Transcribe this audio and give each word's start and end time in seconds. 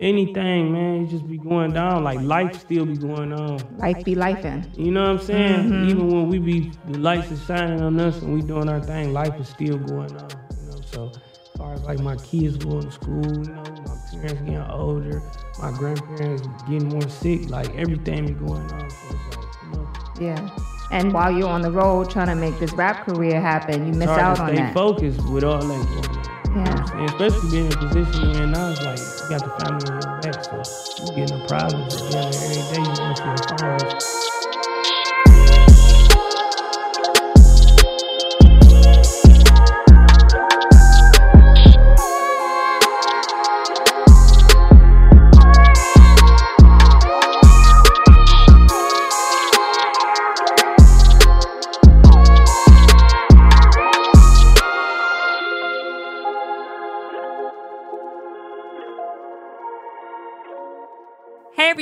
anything, 0.00 0.72
man, 0.72 1.04
it 1.04 1.08
just 1.10 1.28
be 1.28 1.36
going 1.38 1.72
down. 1.72 2.02
Like 2.04 2.20
life 2.20 2.58
still 2.58 2.86
be 2.86 2.96
going 2.96 3.32
on. 3.32 3.58
Life 3.78 4.04
be 4.04 4.14
lifing. 4.14 4.66
You 4.78 4.90
know 4.90 5.02
what 5.02 5.10
I'm 5.10 5.18
saying? 5.20 5.70
Mm-hmm. 5.70 5.88
Even 5.90 6.08
when 6.08 6.28
we 6.28 6.38
be 6.38 6.72
the 6.88 6.98
lights 6.98 7.30
is 7.30 7.44
shining 7.44 7.80
on 7.82 7.98
us 8.00 8.20
and 8.22 8.34
we 8.34 8.42
doing 8.42 8.68
our 8.68 8.80
thing, 8.80 9.12
life 9.12 9.34
is 9.40 9.48
still 9.48 9.78
going 9.78 10.16
on. 10.16 10.28
You 10.60 10.70
know, 10.70 10.80
so 10.92 11.12
as 11.12 11.58
far 11.58 11.74
as 11.74 11.82
like 11.82 12.00
my 12.00 12.16
kids 12.16 12.56
going 12.56 12.82
to 12.82 12.90
school, 12.90 13.22
you 13.26 13.52
know, 13.52 13.62
my 13.62 13.96
parents 14.10 14.40
getting 14.42 14.56
older, 14.70 15.22
my 15.60 15.70
grandparents 15.72 16.46
getting 16.68 16.88
more 16.88 17.08
sick, 17.08 17.48
like 17.50 17.74
everything 17.76 18.26
be 18.26 18.32
going 18.32 18.70
on. 18.72 18.90
So 18.90 19.14
like, 19.14 19.46
you 19.62 19.70
know, 19.72 19.88
Yeah. 20.20 20.50
And 20.92 21.12
while 21.12 21.30
you're 21.30 21.48
on 21.48 21.62
the 21.62 21.70
road 21.70 22.10
trying 22.10 22.26
to 22.26 22.34
make 22.34 22.58
this 22.58 22.72
rap 22.72 23.06
career 23.06 23.40
happen, 23.40 23.86
you 23.86 23.92
miss 23.92 24.08
out 24.08 24.36
to 24.36 24.42
on 24.42 24.48
stay 24.48 24.56
that. 24.56 24.74
focused 24.74 25.22
with 25.30 25.44
all 25.44 25.60
that. 25.64 26.09
Yeah. 26.54 26.86
And 26.94 27.10
especially 27.10 27.50
being 27.50 27.66
in 27.66 27.72
a 27.72 27.76
position 27.76 28.30
you're 28.30 28.42
in 28.42 28.52
now, 28.52 28.70
it's 28.70 28.82
like 28.82 28.98
you 28.98 29.38
got 29.38 29.44
the 29.44 29.64
family 29.64 29.86
on 29.90 30.02
your 30.02 30.20
back, 30.20 30.44
so 30.44 31.04
you 31.04 31.16
getting 31.16 31.38
the 31.38 31.46
problems 31.46 31.96
together 31.96 32.28
every 32.28 32.62
day. 32.74 32.82
You 32.82 32.88
want 32.88 33.16
to 33.18 33.22
see 33.22 33.30
the 33.30 34.39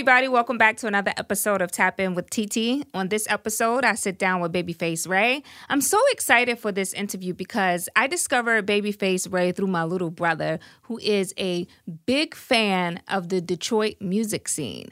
everybody, 0.09 0.28
welcome 0.28 0.56
back 0.56 0.78
to 0.78 0.87
another 0.87 1.12
episode 1.19 1.61
of 1.61 1.70
Tap 1.70 2.01
In 2.01 2.14
with 2.14 2.31
TT. 2.31 2.83
On 2.95 3.09
this 3.09 3.27
episode, 3.28 3.84
I 3.84 3.95
sit 3.95 4.19
down 4.19 4.41
with 4.41 4.55
Babyface 4.55 5.06
Ray. 5.06 5.42
I'm 5.69 5.83
so 5.83 6.01
excited 6.11 6.59
for 6.59 6.73
this 6.73 6.95
interview 6.95 7.34
because 7.34 7.91
I 7.95 8.06
discovered 8.06 8.67
Babyface 8.67 9.31
Ray 9.31 9.53
through 9.53 9.67
my 9.67 9.84
little 9.84 10.11
brother, 10.11 10.61
who 10.84 10.97
is 11.01 11.34
a 11.39 11.67
big 12.06 12.34
fan 12.34 13.03
of 13.09 13.29
the 13.29 13.42
Detroit 13.42 13.97
music 14.01 14.48
scene. 14.48 14.89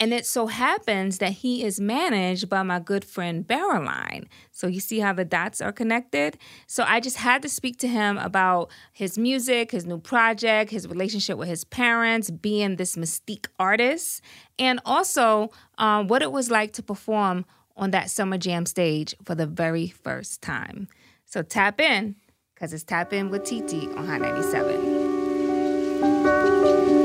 And 0.00 0.14
it 0.14 0.26
so 0.26 0.46
happens 0.46 1.18
that 1.18 1.32
he 1.32 1.64
is 1.64 1.80
managed 1.80 2.48
by 2.48 2.62
my 2.62 2.78
good 2.78 3.04
friend 3.04 3.44
Barreline. 3.44 4.28
So 4.52 4.68
you 4.68 4.78
see 4.78 5.00
how 5.00 5.12
the 5.12 5.24
dots 5.24 5.60
are 5.60 5.72
connected? 5.72 6.38
So 6.68 6.84
I 6.86 7.00
just 7.00 7.16
had 7.16 7.42
to 7.42 7.48
speak 7.48 7.78
to 7.78 7.88
him 7.88 8.16
about 8.16 8.70
his 8.92 9.18
music, 9.18 9.72
his 9.72 9.86
new 9.86 9.98
project, 9.98 10.70
his 10.70 10.86
relationship 10.86 11.36
with 11.36 11.48
his 11.48 11.64
parents, 11.64 12.30
being 12.30 12.76
this 12.76 12.94
mystique 12.94 13.46
artist, 13.58 14.22
and 14.56 14.78
also 14.84 15.50
um, 15.78 16.06
what 16.06 16.22
it 16.22 16.30
was 16.30 16.48
like 16.48 16.72
to 16.74 16.82
perform 16.82 17.44
on 17.76 17.90
that 17.90 18.08
Summer 18.08 18.38
Jam 18.38 18.66
stage 18.66 19.16
for 19.24 19.34
the 19.34 19.46
very 19.46 19.88
first 19.88 20.42
time. 20.42 20.86
So 21.24 21.42
tap 21.42 21.80
in, 21.80 22.14
because 22.54 22.72
it's 22.72 22.84
Tap 22.84 23.12
In 23.12 23.30
with 23.30 23.42
TT 23.44 23.88
on 23.96 24.06
Hot 24.06 24.20
97. 24.20 26.97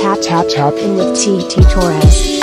Tap 0.00 0.18
tap 0.22 0.46
tap 0.48 0.72
in 0.74 0.96
with 0.96 1.14
T 1.14 1.46
T 1.48 1.60
Torrez. 1.60 2.40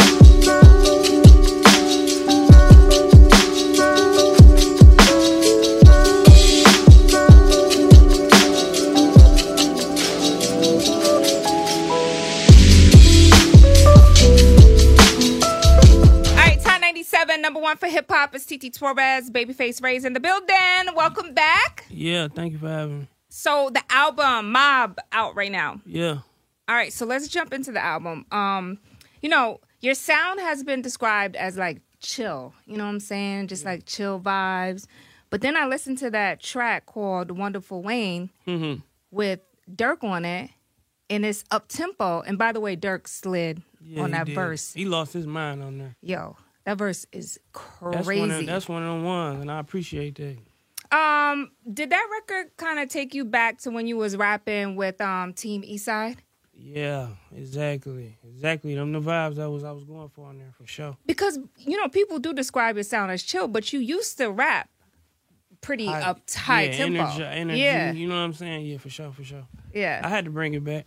All 16.29 16.35
right, 16.35 16.61
Hot 16.63 16.81
97, 16.81 17.41
number 17.41 17.59
one 17.59 17.77
for 17.77 17.87
hip 17.87 18.05
hop 18.09 18.35
is 18.35 18.45
TT 18.45 18.71
Torrez, 18.71 19.29
Babyface 19.31 19.81
Ray's 19.81 20.05
in 20.05 20.13
the 20.13 20.19
building. 20.19 20.95
Welcome 20.95 21.33
back. 21.33 21.85
Yeah, 21.89 22.27
thank 22.27 22.53
you 22.53 22.59
for 22.59 22.67
having 22.69 22.99
me. 22.99 23.07
So 23.29 23.69
the 23.73 23.83
album 23.89 24.51
Mob 24.51 24.99
out 25.11 25.35
right 25.35 25.51
now. 25.51 25.81
Yeah. 25.85 26.19
All 26.67 26.75
right, 26.75 26.91
so 26.91 27.05
let's 27.05 27.27
jump 27.27 27.53
into 27.53 27.71
the 27.71 27.83
album. 27.83 28.25
Um, 28.31 28.79
you 29.21 29.29
know, 29.29 29.59
your 29.79 29.93
sound 29.95 30.39
has 30.39 30.63
been 30.63 30.81
described 30.81 31.35
as 31.35 31.57
like 31.57 31.81
chill. 31.99 32.53
You 32.65 32.77
know 32.77 32.83
what 32.83 32.89
I'm 32.91 32.99
saying? 32.99 33.47
Just 33.47 33.63
like 33.65 33.85
chill 33.85 34.19
vibes. 34.19 34.85
But 35.29 35.41
then 35.41 35.55
I 35.57 35.65
listened 35.65 35.97
to 35.99 36.09
that 36.11 36.41
track 36.41 36.85
called 36.85 37.31
Wonderful 37.31 37.81
Wayne 37.83 38.29
Mm-hmm. 38.47 38.81
with 39.11 39.39
Durk 39.69 40.03
on 40.03 40.23
it, 40.25 40.49
and 41.09 41.25
it's 41.25 41.43
up 41.51 41.67
tempo. 41.67 42.21
And 42.21 42.37
by 42.37 42.51
the 42.51 42.59
way, 42.59 42.75
Durk 42.77 43.07
slid 43.07 43.61
Yeah, 43.81 44.03
on 44.03 44.11
that 44.11 44.27
verse. 44.27 44.73
He 44.73 44.85
lost 44.85 45.13
his 45.13 45.27
mind 45.27 45.63
on 45.63 45.77
there. 45.77 45.95
Yo, 46.01 46.35
that 46.65 46.77
verse 46.77 47.05
is 47.11 47.39
That's 47.53 48.05
crazy. 48.07 48.19
one, 48.21 48.31
of, 48.31 48.45
that's 48.45 48.67
one 48.69 48.83
of 48.83 48.89
them 48.89 49.03
ones, 49.03 49.41
and 49.41 49.51
I 49.51 49.59
appreciate 49.59 50.15
that. 50.15 50.37
Um, 50.97 51.51
did 51.73 51.89
that 51.89 52.07
record 52.11 52.51
kind 52.55 52.79
of 52.79 52.87
take 52.89 53.13
you 53.13 53.25
back 53.25 53.57
to 53.59 53.71
when 53.71 53.87
you 53.87 53.97
was 53.97 54.15
rapping 54.15 54.75
with 54.77 55.01
um 55.01 55.33
Team 55.33 55.61
Eastside? 55.63 56.17
Yeah, 56.59 57.09
exactly, 57.35 58.17
exactly. 58.27 58.73
Them 58.75 58.91
the 58.91 58.99
vibes 58.99 59.35
that 59.35 59.49
was 59.49 59.63
I 59.63 59.71
was 59.71 59.83
going 59.83 60.09
for 60.09 60.25
on 60.27 60.39
there 60.39 60.51
for 60.57 60.65
sure. 60.65 60.97
Because 61.05 61.37
you 61.57 61.77
know 61.77 61.87
people 61.87 62.19
do 62.19 62.33
describe 62.33 62.75
your 62.75 62.83
sound 62.83 63.11
as 63.11 63.21
chill, 63.23 63.47
but 63.47 63.71
you 63.71 63.79
used 63.79 64.17
to 64.17 64.31
rap 64.31 64.69
pretty 65.61 65.87
I- 65.87 66.01
up 66.09 66.21
high 66.31 66.63
yeah, 66.63 66.77
tempo. 66.77 66.99
Energy, 67.03 67.23
energy, 67.23 67.59
yeah, 67.59 67.91
you 67.91 68.07
know 68.07 68.15
what 68.15 68.21
I'm 68.21 68.33
saying? 68.33 68.65
Yeah, 68.65 68.77
for 68.79 68.89
sure, 68.89 69.11
for 69.11 69.23
sure. 69.23 69.45
yeah. 69.73 70.01
I 70.03 70.09
had 70.09 70.25
to 70.25 70.31
bring 70.31 70.53
it 70.55 70.63
back. 70.63 70.85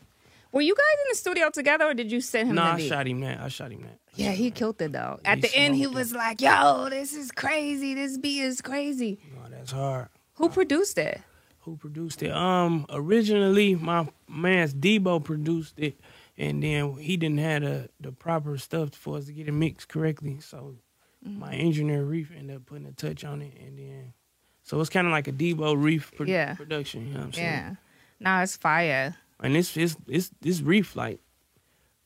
Were 0.53 0.61
you 0.63 0.75
guys 0.75 0.85
in 1.05 1.11
the 1.13 1.17
studio 1.17 1.49
together, 1.51 1.85
or 1.87 1.95
did 1.95 2.11
you 2.11 2.21
send 2.21 2.49
him 2.49 2.57
No, 2.57 2.65
the 2.65 2.69
I 2.71 2.77
beat? 2.77 2.89
shot 2.89 3.07
him 3.07 3.21
that. 3.21 3.41
I 3.41 3.47
shot 3.49 3.71
him 3.71 3.83
that. 3.83 3.99
Yeah, 4.17 4.33
he 4.33 4.51
killed 4.51 4.83
it 4.83 4.91
though. 4.91 5.21
At 5.25 5.37
he 5.39 5.43
the 5.43 5.55
end, 5.57 5.77
he 5.77 5.85
it. 5.85 5.93
was 5.93 6.13
like, 6.13 6.41
"Yo, 6.41 6.89
this 6.91 7.15
is 7.15 7.31
crazy. 7.31 7.95
This 7.95 8.19
beat 8.19 8.41
is 8.43 8.61
crazy." 8.61 9.21
No, 9.37 9.49
that's 9.49 9.71
hard. 9.71 10.09
Who 10.35 10.49
produced 10.49 10.99
it? 10.99 11.21
Who 11.60 11.76
produced 11.76 12.22
it? 12.22 12.31
Um, 12.32 12.87
originally 12.91 13.75
my 13.75 14.09
man's 14.28 14.72
Debo 14.75 15.22
produced 15.22 15.78
it, 15.78 16.00
and 16.38 16.62
then 16.62 16.94
he 16.94 17.16
didn't 17.16 17.38
have 17.38 17.62
the 17.62 17.88
the 18.00 18.12
proper 18.12 18.56
stuff 18.59 18.94
for 18.94 19.19
us 19.19 19.26
to 19.26 19.32
get 19.32 19.48
it 19.48 19.53
mixed 19.53 19.88
correctly. 19.88 20.38
So 20.41 20.76
Mm-hmm. 21.22 21.38
my 21.38 21.53
engineer 21.53 22.03
Reef 22.03 22.31
ended 22.34 22.56
up 22.56 22.65
putting 22.65 22.87
a 22.87 22.93
touch 22.93 23.25
on 23.26 23.43
it, 23.43 23.53
and 23.60 23.78
then 23.78 24.15
so 24.62 24.81
it's 24.81 24.88
kind 24.88 25.06
of 25.06 25.10
like 25.12 25.28
a 25.28 25.32
Debo 25.32 25.75
Reef 25.76 26.10
pro- 26.16 26.25
Yeah. 26.25 26.54
production. 26.54 27.06
You 27.09 27.12
know 27.12 27.19
what 27.19 27.26
I'm 27.26 27.32
saying? 27.34 27.44
Yeah, 27.47 27.75
nah, 28.21 28.42
it's 28.42 28.56
fire. 28.56 29.15
And 29.38 29.54
it's 29.54 29.77
it's 29.77 29.97
it's 30.09 30.31
this 30.41 30.62
Reef 30.62 30.97
like 30.97 31.21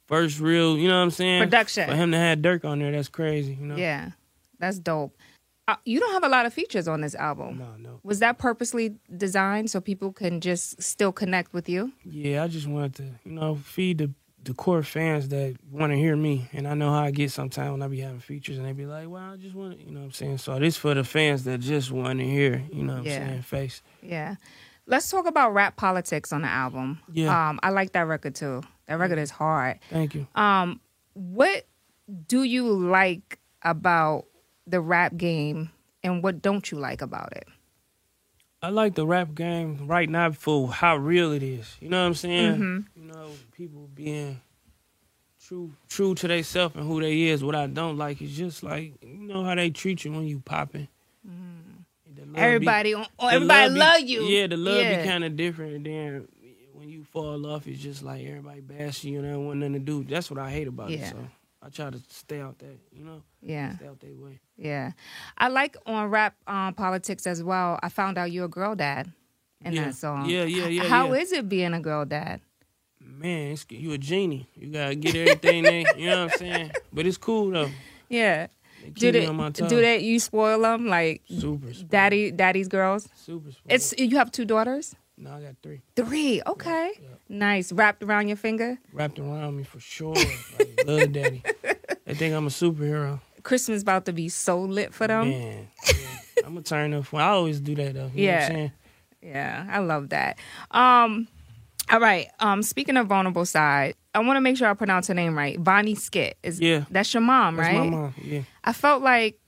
first 0.09 0.41
real. 0.41 0.77
You 0.77 0.89
know 0.89 0.97
what 0.99 1.05
I'm 1.05 1.11
saying? 1.13 1.45
Production. 1.45 1.89
for 1.89 1.95
him 1.95 2.11
to 2.11 2.19
have 2.19 2.39
Durk 2.41 2.65
on 2.65 2.81
there. 2.81 2.91
That's 2.91 3.09
crazy. 3.09 3.55
You 3.55 3.67
know? 3.67 3.77
Yeah, 3.77 4.11
that's 4.59 4.81
dope. 4.81 5.17
Uh, 5.67 5.77
you 5.87 5.99
don't 5.99 6.13
have 6.13 6.25
a 6.25 6.29
lot 6.29 6.45
of 6.45 6.53
features 6.53 6.87
on 6.87 7.01
this 7.01 7.15
album. 7.15 7.59
No, 7.59 7.77
no. 7.79 8.01
Was 8.03 8.19
that 8.19 8.37
purposely 8.39 8.97
designed 9.17 9.71
so 9.71 9.81
people 9.81 10.13
can 10.13 10.41
just 10.43 10.83
still 10.83 11.11
connect 11.13 11.55
with 11.55 11.69
you? 11.71 11.93
Yeah, 12.05 12.43
I 12.45 12.49
just 12.49 12.67
wanted 12.67 12.95
to, 12.97 13.05
you 13.25 13.33
know, 13.33 13.55
feed 13.57 13.99
the 13.99 14.11
the 14.43 14.53
core 14.53 14.83
fans 14.83 15.31
that 15.31 15.57
want 15.73 15.91
to 15.91 15.97
hear 15.97 16.15
me, 16.15 16.51
and 16.53 16.69
I 16.69 16.75
know 16.75 16.91
how 16.91 17.01
I 17.05 17.11
get 17.13 17.31
sometimes 17.31 17.71
when 17.73 17.81
I 17.81 17.89
be 17.89 18.01
having 18.01 18.21
features, 18.21 18.59
and 18.59 18.67
they 18.67 18.73
be 18.73 18.85
like, 18.85 19.09
"Well, 19.09 19.23
I 19.33 19.37
just 19.37 19.55
want," 19.55 19.79
to, 19.79 19.83
you 19.87 19.91
know, 19.91 20.01
what 20.01 20.05
I'm 20.07 20.13
saying. 20.13 20.37
So 20.37 20.59
this 20.59 20.77
for 20.77 20.93
the 20.93 21.03
fans 21.03 21.45
that 21.45 21.61
just 21.61 21.91
want 21.91 22.19
to 22.19 22.27
hear, 22.27 22.63
you 22.71 22.83
know, 22.85 22.97
what 22.97 23.05
Yeah. 23.07 23.21
I'm 23.23 23.29
saying, 23.29 23.43
face. 23.43 23.83
Yeah. 24.03 24.35
Let's 24.87 25.09
talk 25.11 25.27
about 25.27 25.55
rap 25.55 25.77
politics 25.77 26.31
on 26.31 26.43
the 26.43 26.49
album. 26.49 27.01
Yeah. 27.11 27.49
Um, 27.49 27.59
I 27.63 27.71
like 27.71 27.93
that 27.93 28.03
record 28.03 28.35
too. 28.35 28.61
That 28.87 28.99
record 28.99 29.19
is 29.19 29.31
hard. 29.31 29.79
Thank 29.89 30.15
you. 30.15 30.27
Um, 30.35 30.79
what 31.15 31.67
do 32.27 32.43
you 32.43 32.69
like 32.71 33.39
about 33.63 34.27
the 34.67 34.81
rap 34.81 35.17
game 35.17 35.71
and 36.03 36.23
what 36.23 36.43
don't 36.43 36.71
you 36.71 36.79
like 36.79 37.03
about 37.03 37.33
it? 37.37 37.47
I 38.63 38.71
like 38.71 38.95
the 38.95 39.07
rap 39.07 39.35
game 39.35 39.87
right 39.87 40.09
now 40.09 40.31
for 40.33 40.69
how 40.73 40.97
real 40.97 41.33
it 41.33 41.43
is. 41.43 41.77
You 41.81 41.91
know 41.91 42.01
what 42.01 42.07
I'm 42.07 42.15
saying? 42.15 42.57
Mhm. 42.57 42.85
You 42.97 43.05
know, 43.13 43.29
people 43.53 43.89
being 43.95 44.41
true 45.47 45.73
true 45.89 46.15
to 46.15 46.29
themselves 46.29 46.75
and 46.75 46.87
who 46.87 47.01
they 47.03 47.25
is. 47.25 47.45
What 47.45 47.55
I 47.55 47.67
don't 47.67 47.99
like 47.99 48.23
is 48.23 48.35
just 48.35 48.63
like 48.63 48.95
you 49.03 49.27
know 49.27 49.45
how 49.45 49.55
they 49.55 49.69
treat 49.71 50.05
you 50.05 50.13
when 50.13 50.27
you 50.27 50.41
popping. 50.41 50.89
Love 52.17 52.33
be- 52.35 52.41
Everybody, 52.41 52.95
on, 52.95 53.07
the 53.19 53.25
everybody 53.27 53.73
be- 53.75 53.79
love 53.79 54.01
you. 54.01 54.23
Yeah, 54.25 54.47
the 54.47 54.57
love 54.57 54.77
Yeah. 54.83 55.03
be 55.03 55.09
kind 55.09 55.25
of 55.25 55.37
different. 55.37 55.75
And 55.75 55.87
then 55.87 56.29
when 56.73 56.89
you 56.89 57.05
fall 57.05 57.47
off, 57.47 57.67
it's 57.69 57.81
just 57.83 58.03
like 58.03 58.25
everybody 58.25 58.61
bash 58.61 59.05
you 59.05 59.19
and 59.21 59.29
don't 59.31 59.47
want 59.47 59.59
nothing 59.61 59.75
to 59.75 59.79
do. 59.79 60.05
That's 60.05 60.31
what 60.31 60.39
I 60.41 60.51
hate 60.51 60.67
about 60.67 60.91
Yeah. 60.91 60.99
it. 61.09 61.11
So 61.11 61.29
I 61.65 61.71
try 61.71 61.89
to 61.91 61.99
stay 62.11 62.41
out 62.41 62.59
there, 62.59 62.75
you 62.93 63.05
know, 63.05 63.23
Yeah, 63.41 63.77
stay 63.77 63.87
out 63.87 63.99
that 64.01 64.17
way. 64.19 64.39
yeah. 64.57 64.93
I 65.39 65.49
like 65.49 65.77
on 65.87 66.11
rap 66.11 66.35
um, 66.47 66.75
politics 66.75 67.27
as 67.27 67.43
well. 67.43 67.79
I 67.83 67.89
found 67.89 68.19
out 68.19 68.31
you're 68.33 68.45
a 68.45 68.49
girl 68.49 68.75
dad 68.75 69.11
in 69.65 69.73
Yeah. 69.73 69.85
that 69.87 69.95
song. 69.95 70.29
Yeah, 70.29 70.45
yeah, 70.45 70.67
yeah, 70.67 70.85
How 70.85 71.13
yeah. 71.15 71.21
is 71.23 71.33
it 71.33 71.49
being 71.49 71.73
a 71.73 71.81
girl 71.81 72.05
dad? 72.05 72.41
Man, 73.01 73.53
it's, 73.53 73.65
you 73.71 73.93
a 73.93 73.99
genie. 73.99 74.47
You 74.57 74.69
gotta 74.69 74.95
get 74.95 75.15
everything 75.15 75.63
there. 75.63 75.85
You 75.97 76.11
know 76.11 76.25
what 76.25 76.33
I'm 76.33 76.39
saying? 76.39 76.71
But 76.93 77.07
it's 77.07 77.17
cool 77.19 77.51
though. 77.51 77.71
Yeah. 78.09 78.49
Do 78.93 79.11
they 79.13 79.25
on 79.27 79.37
my 79.37 79.49
toes. 79.51 79.71
do 79.71 79.81
they 79.81 80.01
you 80.01 80.19
spoil 80.21 80.61
them 80.61 80.87
like 80.89 81.23
Super 81.29 81.73
spoiled. 81.73 81.89
daddy 81.91 82.31
daddy's 82.31 82.69
girls? 82.69 83.09
Super 83.15 83.51
spoiled. 83.53 83.73
It's 83.73 83.95
you 83.97 84.17
have 84.19 84.31
two 84.31 84.45
daughters. 84.45 84.95
No, 85.17 85.33
I 85.33 85.41
got 85.43 85.55
three 85.63 85.81
Three. 85.97 86.43
Okay. 86.47 86.93
Nice. 87.29 87.71
Wrapped 87.73 88.03
around 88.03 88.29
your 88.29 88.37
finger. 88.37 88.79
wrapped 88.93 89.19
around 89.19 89.57
me 89.57 89.63
for 89.65 89.79
sure. 89.81 90.15
like, 90.15 90.83
love 90.87 91.13
daddy. 91.13 91.43
They 92.07 92.13
think 92.15 92.35
I'm 92.35 92.47
a 92.47 92.51
superhero. 92.51 93.21
Christmas 93.45 93.81
about 93.81 94.05
to 94.07 94.13
be 94.13 94.29
so 94.29 94.61
lit 94.61 94.93
for 94.93 95.07
them. 95.07 95.31
Man, 95.31 95.69
yeah. 95.87 95.95
I'm 96.45 96.53
gonna 96.53 96.61
turn 96.63 96.93
up. 96.93 97.13
I 97.15 97.23
always 97.29 97.61
do 97.61 97.75
that 97.77 97.95
though. 97.95 98.01
You 98.01 98.01
know 98.01 98.07
what 98.09 98.17
Yeah. 98.17 98.41
I'm 98.47 98.53
saying? 98.53 98.73
Yeah, 99.23 99.67
I 99.71 99.79
love 99.79 100.11
that. 100.11 100.39
Um, 100.71 101.29
all 101.91 102.01
right. 102.01 102.29
Um, 102.41 102.63
speaking 102.63 102.99
of 102.99 103.07
vulnerable 103.07 103.47
side, 103.47 103.95
I 104.15 104.19
want 104.19 104.37
to 104.37 104.43
make 104.43 104.59
sure 104.59 104.69
I 104.69 104.75
pronounce 104.75 105.07
her 105.09 105.15
name 105.15 105.35
right. 105.37 105.59
Vonnie 105.59 105.95
Skit 105.95 106.37
is 106.43 106.61
Yeah. 106.61 106.85
That's 106.91 107.13
your 107.15 107.23
mom, 107.23 107.57
That's 107.57 107.69
right? 107.69 107.79
my 107.79 107.87
mom. 107.87 108.15
Yeah. 108.23 108.43
I 108.63 108.75
felt 108.75 109.03
like, 109.03 109.39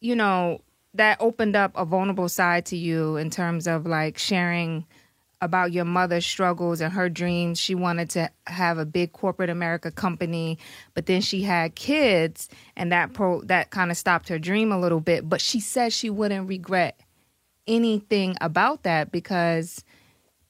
you 0.00 0.14
know, 0.14 0.60
that 0.98 1.16
opened 1.20 1.56
up 1.56 1.72
a 1.74 1.84
vulnerable 1.84 2.28
side 2.28 2.66
to 2.66 2.76
you 2.76 3.16
in 3.16 3.30
terms 3.30 3.66
of 3.66 3.86
like 3.86 4.18
sharing 4.18 4.84
about 5.40 5.72
your 5.72 5.84
mother's 5.84 6.26
struggles 6.26 6.80
and 6.80 6.92
her 6.92 7.08
dreams. 7.08 7.60
She 7.60 7.74
wanted 7.74 8.10
to 8.10 8.30
have 8.46 8.78
a 8.78 8.84
big 8.84 9.12
corporate 9.12 9.50
America 9.50 9.90
company, 9.90 10.58
but 10.94 11.06
then 11.06 11.20
she 11.20 11.42
had 11.42 11.74
kids 11.74 12.48
and 12.76 12.92
that 12.92 13.12
pro 13.12 13.40
that 13.42 13.70
kind 13.70 13.90
of 13.90 13.96
stopped 13.96 14.28
her 14.28 14.38
dream 14.38 14.72
a 14.72 14.78
little 14.78 15.00
bit, 15.00 15.28
but 15.28 15.40
she 15.40 15.60
said 15.60 15.92
she 15.92 16.10
wouldn't 16.10 16.48
regret 16.48 17.00
anything 17.66 18.36
about 18.40 18.82
that 18.82 19.12
because 19.12 19.84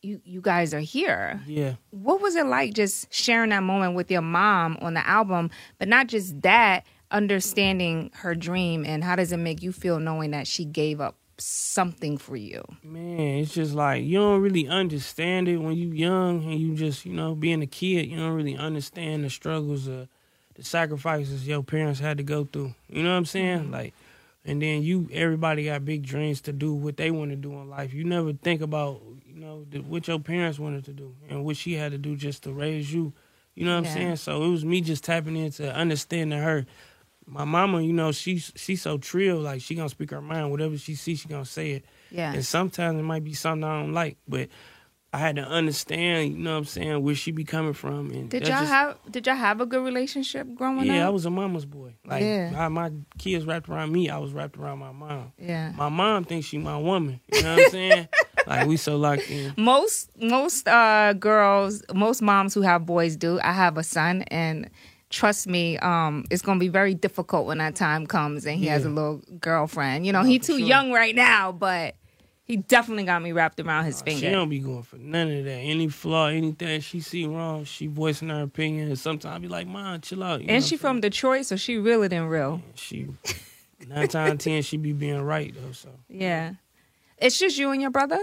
you 0.00 0.20
you 0.24 0.40
guys 0.40 0.72
are 0.72 0.80
here. 0.80 1.40
Yeah. 1.46 1.74
What 1.90 2.20
was 2.22 2.36
it 2.36 2.46
like 2.46 2.72
just 2.72 3.12
sharing 3.12 3.50
that 3.50 3.62
moment 3.62 3.94
with 3.94 4.10
your 4.10 4.22
mom 4.22 4.78
on 4.80 4.94
the 4.94 5.06
album, 5.06 5.50
but 5.78 5.88
not 5.88 6.06
just 6.06 6.40
that, 6.42 6.86
understanding 7.10 8.10
her 8.14 8.34
dream 8.34 8.84
and 8.84 9.02
how 9.04 9.16
does 9.16 9.32
it 9.32 9.38
make 9.38 9.62
you 9.62 9.72
feel 9.72 9.98
knowing 9.98 10.30
that 10.32 10.46
she 10.46 10.64
gave 10.64 11.00
up 11.00 11.16
something 11.38 12.18
for 12.18 12.36
you? 12.36 12.62
Man, 12.82 13.20
it's 13.38 13.54
just 13.54 13.74
like 13.74 14.04
you 14.04 14.18
don't 14.18 14.40
really 14.40 14.68
understand 14.68 15.48
it 15.48 15.58
when 15.58 15.74
you 15.76 15.90
young 15.90 16.44
and 16.44 16.60
you 16.60 16.74
just, 16.74 17.04
you 17.06 17.12
know, 17.12 17.34
being 17.34 17.62
a 17.62 17.66
kid, 17.66 18.06
you 18.06 18.16
don't 18.16 18.32
really 18.32 18.56
understand 18.56 19.24
the 19.24 19.30
struggles 19.30 19.86
of 19.86 20.08
the 20.54 20.64
sacrifices 20.64 21.46
your 21.46 21.62
parents 21.62 22.00
had 22.00 22.18
to 22.18 22.24
go 22.24 22.44
through. 22.44 22.74
You 22.88 23.02
know 23.02 23.10
what 23.10 23.16
I'm 23.16 23.24
saying? 23.24 23.60
Mm-hmm. 23.60 23.72
Like 23.72 23.94
and 24.44 24.62
then 24.62 24.82
you 24.82 25.08
everybody 25.12 25.66
got 25.66 25.84
big 25.84 26.04
dreams 26.04 26.40
to 26.42 26.52
do 26.52 26.72
what 26.72 26.96
they 26.96 27.10
want 27.10 27.30
to 27.30 27.36
do 27.36 27.52
in 27.52 27.68
life. 27.68 27.92
You 27.92 28.04
never 28.04 28.32
think 28.32 28.62
about, 28.62 29.00
you 29.26 29.34
know, 29.34 29.64
the, 29.70 29.80
what 29.80 30.08
your 30.08 30.18
parents 30.18 30.58
wanted 30.58 30.84
to 30.86 30.92
do 30.92 31.14
and 31.28 31.44
what 31.44 31.56
she 31.56 31.74
had 31.74 31.92
to 31.92 31.98
do 31.98 32.16
just 32.16 32.44
to 32.44 32.52
raise 32.52 32.92
you. 32.92 33.12
You 33.54 33.66
know 33.66 33.76
what 33.76 33.84
Yeah. 33.84 33.90
I'm 33.90 33.96
saying? 33.96 34.16
So 34.16 34.42
it 34.44 34.48
was 34.48 34.64
me 34.64 34.80
just 34.80 35.04
tapping 35.04 35.36
into 35.36 35.72
understanding 35.74 36.38
her. 36.38 36.66
My 37.28 37.44
mama, 37.44 37.82
you 37.82 37.92
know, 37.92 38.10
she's 38.12 38.52
she's 38.56 38.82
so 38.82 38.98
trill, 38.98 39.38
like 39.38 39.60
she 39.60 39.74
gonna 39.74 39.88
speak 39.88 40.10
her 40.10 40.22
mind. 40.22 40.50
Whatever 40.50 40.76
she 40.78 40.94
sees, 40.94 41.20
she 41.20 41.28
gonna 41.28 41.44
say 41.44 41.72
it. 41.72 41.84
Yeah. 42.10 42.32
And 42.32 42.44
sometimes 42.44 42.98
it 42.98 43.02
might 43.02 43.22
be 43.24 43.34
something 43.34 43.64
I 43.64 43.80
don't 43.82 43.92
like, 43.92 44.16
but 44.26 44.48
I 45.12 45.18
had 45.18 45.36
to 45.36 45.42
understand, 45.42 46.32
you 46.32 46.38
know 46.38 46.52
what 46.52 46.58
I'm 46.58 46.64
saying, 46.66 47.02
where 47.02 47.14
she 47.14 47.30
be 47.30 47.44
coming 47.44 47.72
from. 47.72 48.10
And 48.10 48.28
Did 48.30 48.42
y'all 48.46 48.58
just- 48.60 48.70
have 48.72 48.98
did 49.10 49.26
y'all 49.26 49.36
have 49.36 49.60
a 49.60 49.66
good 49.66 49.82
relationship 49.84 50.46
growing 50.54 50.80
up? 50.80 50.84
Yeah, 50.86 51.06
I 51.06 51.10
was 51.10 51.24
a 51.26 51.30
mama's 51.30 51.64
boy. 51.64 51.94
Like 52.04 52.22
Yeah. 52.22 52.50
how 52.50 52.68
my 52.68 52.92
kids 53.18 53.44
wrapped 53.46 53.68
around 53.68 53.92
me, 53.92 54.10
I 54.10 54.18
was 54.18 54.32
wrapped 54.32 54.56
around 54.58 54.78
my 54.80 54.92
mom. 54.92 55.32
yeah. 55.38 55.72
My 55.76 55.88
mom 55.88 56.24
thinks 56.24 56.46
she 56.46 56.58
my 56.58 56.76
woman. 56.78 57.20
You 57.32 57.42
know 57.42 57.56
what 57.56 57.64
I'm 57.64 57.70
saying? 57.70 58.08
like 58.46 58.66
we 58.66 58.76
so 58.76 58.96
locked 58.96 59.30
in. 59.30 59.54
Most 59.56 60.10
most 60.20 60.68
uh 60.68 61.12
girls, 61.14 61.82
most 61.94 62.20
moms 62.22 62.52
who 62.54 62.60
have 62.62 62.84
boys 62.86 63.16
do. 63.16 63.38
I 63.42 63.52
have 63.52 63.76
a 63.78 63.82
son 63.82 64.22
and 64.28 64.68
trust 65.10 65.46
me, 65.46 65.78
um, 65.78 66.24
it's 66.30 66.42
gonna 66.42 66.60
be 66.60 66.68
very 66.68 66.94
difficult 66.94 67.46
when 67.46 67.58
that 67.58 67.74
time 67.74 68.06
comes 68.06 68.46
and 68.46 68.58
he 68.58 68.66
has 68.66 68.84
a 68.84 68.90
little 68.90 69.22
girlfriend. 69.40 70.06
You 70.06 70.12
know, 70.12 70.22
he's 70.22 70.40
for 70.42 70.46
too 70.52 70.58
sure. 70.58 70.66
young 70.68 70.92
right 70.92 71.14
now, 71.14 71.52
but 71.52 71.94
he 72.44 72.56
definitely 72.56 73.04
got 73.04 73.20
me 73.22 73.32
wrapped 73.32 73.60
around 73.60 73.84
his 73.84 73.98
She 73.98 74.04
finger. 74.04 74.20
She 74.26 74.30
don't 74.30 74.48
be 74.48 74.58
going 74.58 74.82
for 74.82 74.96
none 74.96 75.30
of 75.30 75.44
that. 75.44 75.50
Any 75.50 75.88
flaw, 75.88 76.28
anything 76.28 76.80
she 76.80 77.00
see 77.00 77.26
wrong, 77.26 77.64
she 77.64 77.86
voicing 77.86 78.30
her 78.30 78.42
opinion. 78.42 78.88
And 78.88 78.98
sometimes 78.98 79.36
I 79.36 79.38
be 79.38 79.48
like, 79.48 79.66
Mom, 79.66 80.00
chill 80.00 80.22
out. 80.22 80.40
You 80.40 80.46
And 80.48 80.64
she 80.64 80.76
from 80.78 81.00
Detroit, 81.00 81.44
so 81.46 81.56
she 81.56 81.76
realer 81.78 82.08
than 82.08 82.24
real. 82.26 82.62
saying? 82.76 83.16
She 83.82 83.86
nine 83.88 84.08
times 84.08 84.42
ten 84.44 84.62
she 84.62 84.76
be 84.78 84.92
being 84.92 85.20
right 85.20 85.54
though. 85.54 85.72
So 85.72 85.90
Yeah. 86.08 86.54
It's 87.18 87.38
just 87.38 87.58
you 87.58 87.70
and 87.70 87.82
your 87.82 87.90
brother? 87.90 88.18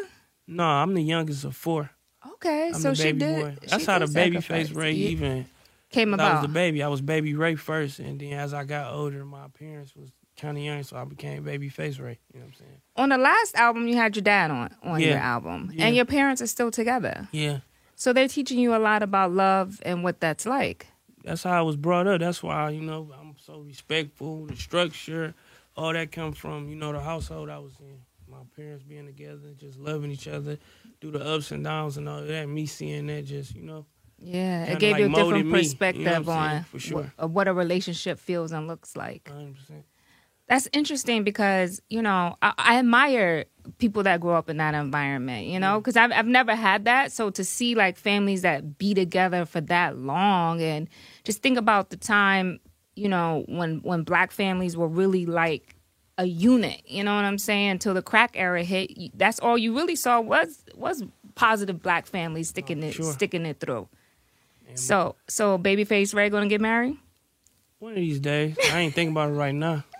no, 0.47 0.63
I'm 0.63 0.93
the 0.93 1.03
youngest 1.03 1.43
of 1.43 1.55
four. 1.55 1.89
Okay, 2.33 2.69
I'm 2.73 2.81
so 2.81 2.89
the 2.91 2.95
she 2.95 3.03
baby 3.03 3.19
did. 3.19 3.41
boy. 3.41 3.55
she 3.63 3.67
That's 3.69 3.85
how 3.85 3.99
the 3.99 4.07
baby 4.07 4.41
sacrifice. 4.41 4.67
face 4.69 4.75
Ray 4.75 4.91
Yeah, 4.93 5.09
even 5.09 5.45
came 5.95 6.11
when 6.11 6.19
I 6.19 6.35
was 6.35 6.45
a 6.45 6.47
baby. 6.47 6.83
I 6.83 6.87
was 6.87 7.01
baby 7.01 7.33
Ray 7.33 7.55
first, 7.55 7.99
and 7.99 8.19
then 8.19 8.33
as 8.33 8.53
I 8.53 8.63
got 8.63 8.93
older, 8.93 9.25
my 9.25 9.47
parents 9.57 9.95
was 9.95 10.11
kind 10.39 10.57
of 10.57 10.63
young, 10.63 10.83
so 10.83 10.97
I 10.97 11.05
became 11.05 11.43
baby 11.43 11.69
face 11.69 11.97
Ray. 11.97 12.19
You 12.33 12.39
know 12.41 12.45
what 12.45 12.53
I'm 12.53 12.59
saying? 12.59 12.81
On 12.97 13.09
the 13.09 13.17
last 13.17 13.55
album, 13.55 13.87
you 13.87 13.95
had 13.95 14.15
your 14.15 14.23
dad 14.23 14.51
on 14.51 14.75
on 14.83 14.99
Yeah. 14.99 15.07
your 15.07 15.17
album, 15.17 15.71
Yeah. 15.73 15.85
and 15.87 15.95
your 15.95 16.05
parents 16.05 16.41
are 16.41 16.47
still 16.47 16.71
together. 16.71 17.27
Yeah, 17.31 17.59
So 17.95 18.11
they're 18.13 18.27
teaching 18.27 18.59
you 18.59 18.75
a 18.75 18.79
lot 18.79 19.01
about 19.01 19.31
love 19.31 19.79
and 19.85 20.03
what 20.03 20.19
that's 20.19 20.45
like. 20.45 20.87
that's 21.23 21.43
how 21.43 21.57
I 21.57 21.61
was 21.61 21.75
brought 21.77 22.05
up. 22.07 22.19
That's 22.19 22.43
why 22.43 22.69
you 22.69 22.81
know 22.81 23.11
I'm 23.19 23.35
so 23.39 23.59
respectful. 23.61 24.45
The 24.45 24.55
structure, 24.55 25.33
all 25.77 25.93
that 25.93 26.11
come 26.11 26.33
from 26.33 26.69
you 26.69 26.75
know 26.75 26.91
the 26.91 26.99
household 27.01 27.49
I 27.49 27.57
was 27.59 27.73
in. 27.79 27.97
My 28.27 28.41
parents 28.55 28.83
being 28.83 29.05
together, 29.05 29.53
just 29.57 29.77
loving 29.79 30.11
each 30.11 30.27
other, 30.27 30.57
through 30.99 31.11
the 31.11 31.23
ups 31.23 31.51
and 31.51 31.63
downs 31.63 31.95
and 31.97 32.09
all 32.09 32.21
that. 32.23 32.49
Me 32.49 32.65
seeing 32.65 33.07
that, 33.07 33.23
just 33.25 33.55
you 33.55 33.61
know, 33.63 33.85
Yeah, 34.19 34.65
it 34.65 34.79
gave 34.79 34.93
like 34.93 34.99
you 35.01 35.05
a 35.07 35.09
different 35.09 35.31
me, 35.33 35.37
you 35.39 35.43
know 35.43 35.57
perspective 35.57 36.29
on 36.29 36.63
For 36.63 36.79
sure. 36.79 36.95
what, 36.97 37.09
of 37.17 37.31
what 37.31 37.47
a 37.47 37.53
relationship 37.53 38.19
feels 38.19 38.51
and 38.51 38.67
looks 38.67 38.95
like. 38.95 39.27
100. 39.29 39.55
percent 39.55 39.85
That's 40.47 40.67
interesting 40.73 41.23
because 41.23 41.81
you 41.89 42.01
know 42.01 42.35
I, 42.41 42.53
I 42.57 42.77
admire 42.79 43.45
people 43.77 44.03
that 44.03 44.21
grow 44.21 44.35
up 44.35 44.49
in 44.49 44.57
that 44.57 44.73
environment. 44.75 45.47
You 45.47 45.59
know, 45.59 45.79
because 45.79 45.97
I've 45.97 46.11
I've 46.11 46.27
never 46.27 46.55
had 46.55 46.85
that. 46.85 47.11
So 47.11 47.29
to 47.31 47.43
see 47.43 47.75
like 47.75 47.97
families 47.97 48.41
that 48.43 48.77
be 48.77 48.93
together 48.93 49.45
for 49.45 49.61
that 49.61 49.97
long, 49.97 50.61
and 50.61 50.87
just 51.23 51.41
think 51.41 51.57
about 51.57 51.89
the 51.89 51.97
time 51.97 52.59
you 52.95 53.09
know 53.09 53.43
when 53.47 53.79
when 53.79 54.03
black 54.03 54.31
families 54.31 54.77
were 54.77 54.87
really 54.87 55.25
like 55.25 55.75
a 56.17 56.25
unit. 56.25 56.81
You 56.85 57.03
know 57.03 57.13
what 57.13 57.25
I'm 57.25 57.37
saying? 57.37 57.71
Until 57.71 57.93
the 57.93 58.01
crack 58.01 58.31
era 58.35 58.63
hit, 58.63 58.91
that's 59.17 59.39
all 59.39 59.57
you 59.57 59.75
really 59.75 59.97
saw 59.97 60.21
was 60.21 60.63
was 60.73 61.03
positive 61.35 61.81
black 61.81 62.05
families 62.05 62.47
sticking 62.49 62.81
Oh, 62.81 62.87
it 62.87 62.93
sure. 62.93 63.11
sticking 63.11 63.45
it 63.45 63.59
through. 63.59 63.89
So 64.75 65.15
so 65.27 65.57
babyface 65.57 66.13
Ray 66.13 66.29
gonna 66.29 66.47
get 66.47 66.61
married. 66.61 66.97
one 67.79 67.91
of 67.93 67.97
these 67.97 68.19
days, 68.19 68.57
I 68.71 68.79
ain't 68.79 68.93
thinking 68.93 69.11
about 69.13 69.29
it 69.29 69.33
right 69.33 69.55
now. 69.55 69.83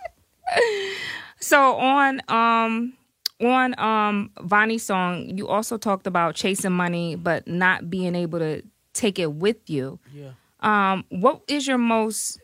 So 1.38 1.76
on 1.76 2.20
um 2.28 2.94
on 3.40 3.78
um 3.78 4.30
Vonnie's 4.40 4.82
song, 4.84 5.36
you 5.36 5.46
also 5.46 5.76
talked 5.76 6.06
about 6.06 6.34
chasing 6.34 6.72
money 6.72 7.14
but 7.14 7.46
not 7.46 7.88
being 7.90 8.14
able 8.14 8.38
to 8.40 8.62
take 8.94 9.18
it 9.18 9.32
with 9.32 9.68
you. 9.68 9.98
Yeah. 10.12 10.30
Um 10.60 11.04
what 11.10 11.42
is 11.46 11.66
your 11.66 11.78
most 11.78 12.40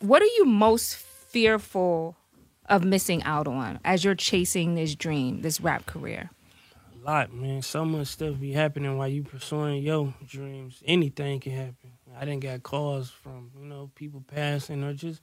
what 0.00 0.20
are 0.20 0.32
you 0.36 0.44
most 0.44 0.96
fearful 0.96 2.16
of 2.68 2.84
missing 2.84 3.22
out 3.22 3.46
on 3.46 3.78
as 3.84 4.04
you're 4.04 4.14
chasing 4.14 4.74
this 4.74 4.94
dream, 4.94 5.40
this 5.42 5.60
rap 5.60 5.86
career? 5.86 6.30
Lot, 7.04 7.34
man. 7.34 7.60
So 7.60 7.84
much 7.84 8.06
stuff 8.06 8.40
be 8.40 8.52
happening 8.52 8.96
while 8.96 9.08
you 9.08 9.24
pursuing 9.24 9.82
your 9.82 10.14
dreams. 10.26 10.82
Anything 10.86 11.38
can 11.38 11.52
happen. 11.52 11.92
I 12.18 12.24
didn't 12.24 12.40
got 12.40 12.62
calls 12.62 13.10
from, 13.10 13.50
you 13.60 13.66
know, 13.66 13.90
people 13.94 14.24
passing 14.26 14.82
or 14.82 14.94
just 14.94 15.20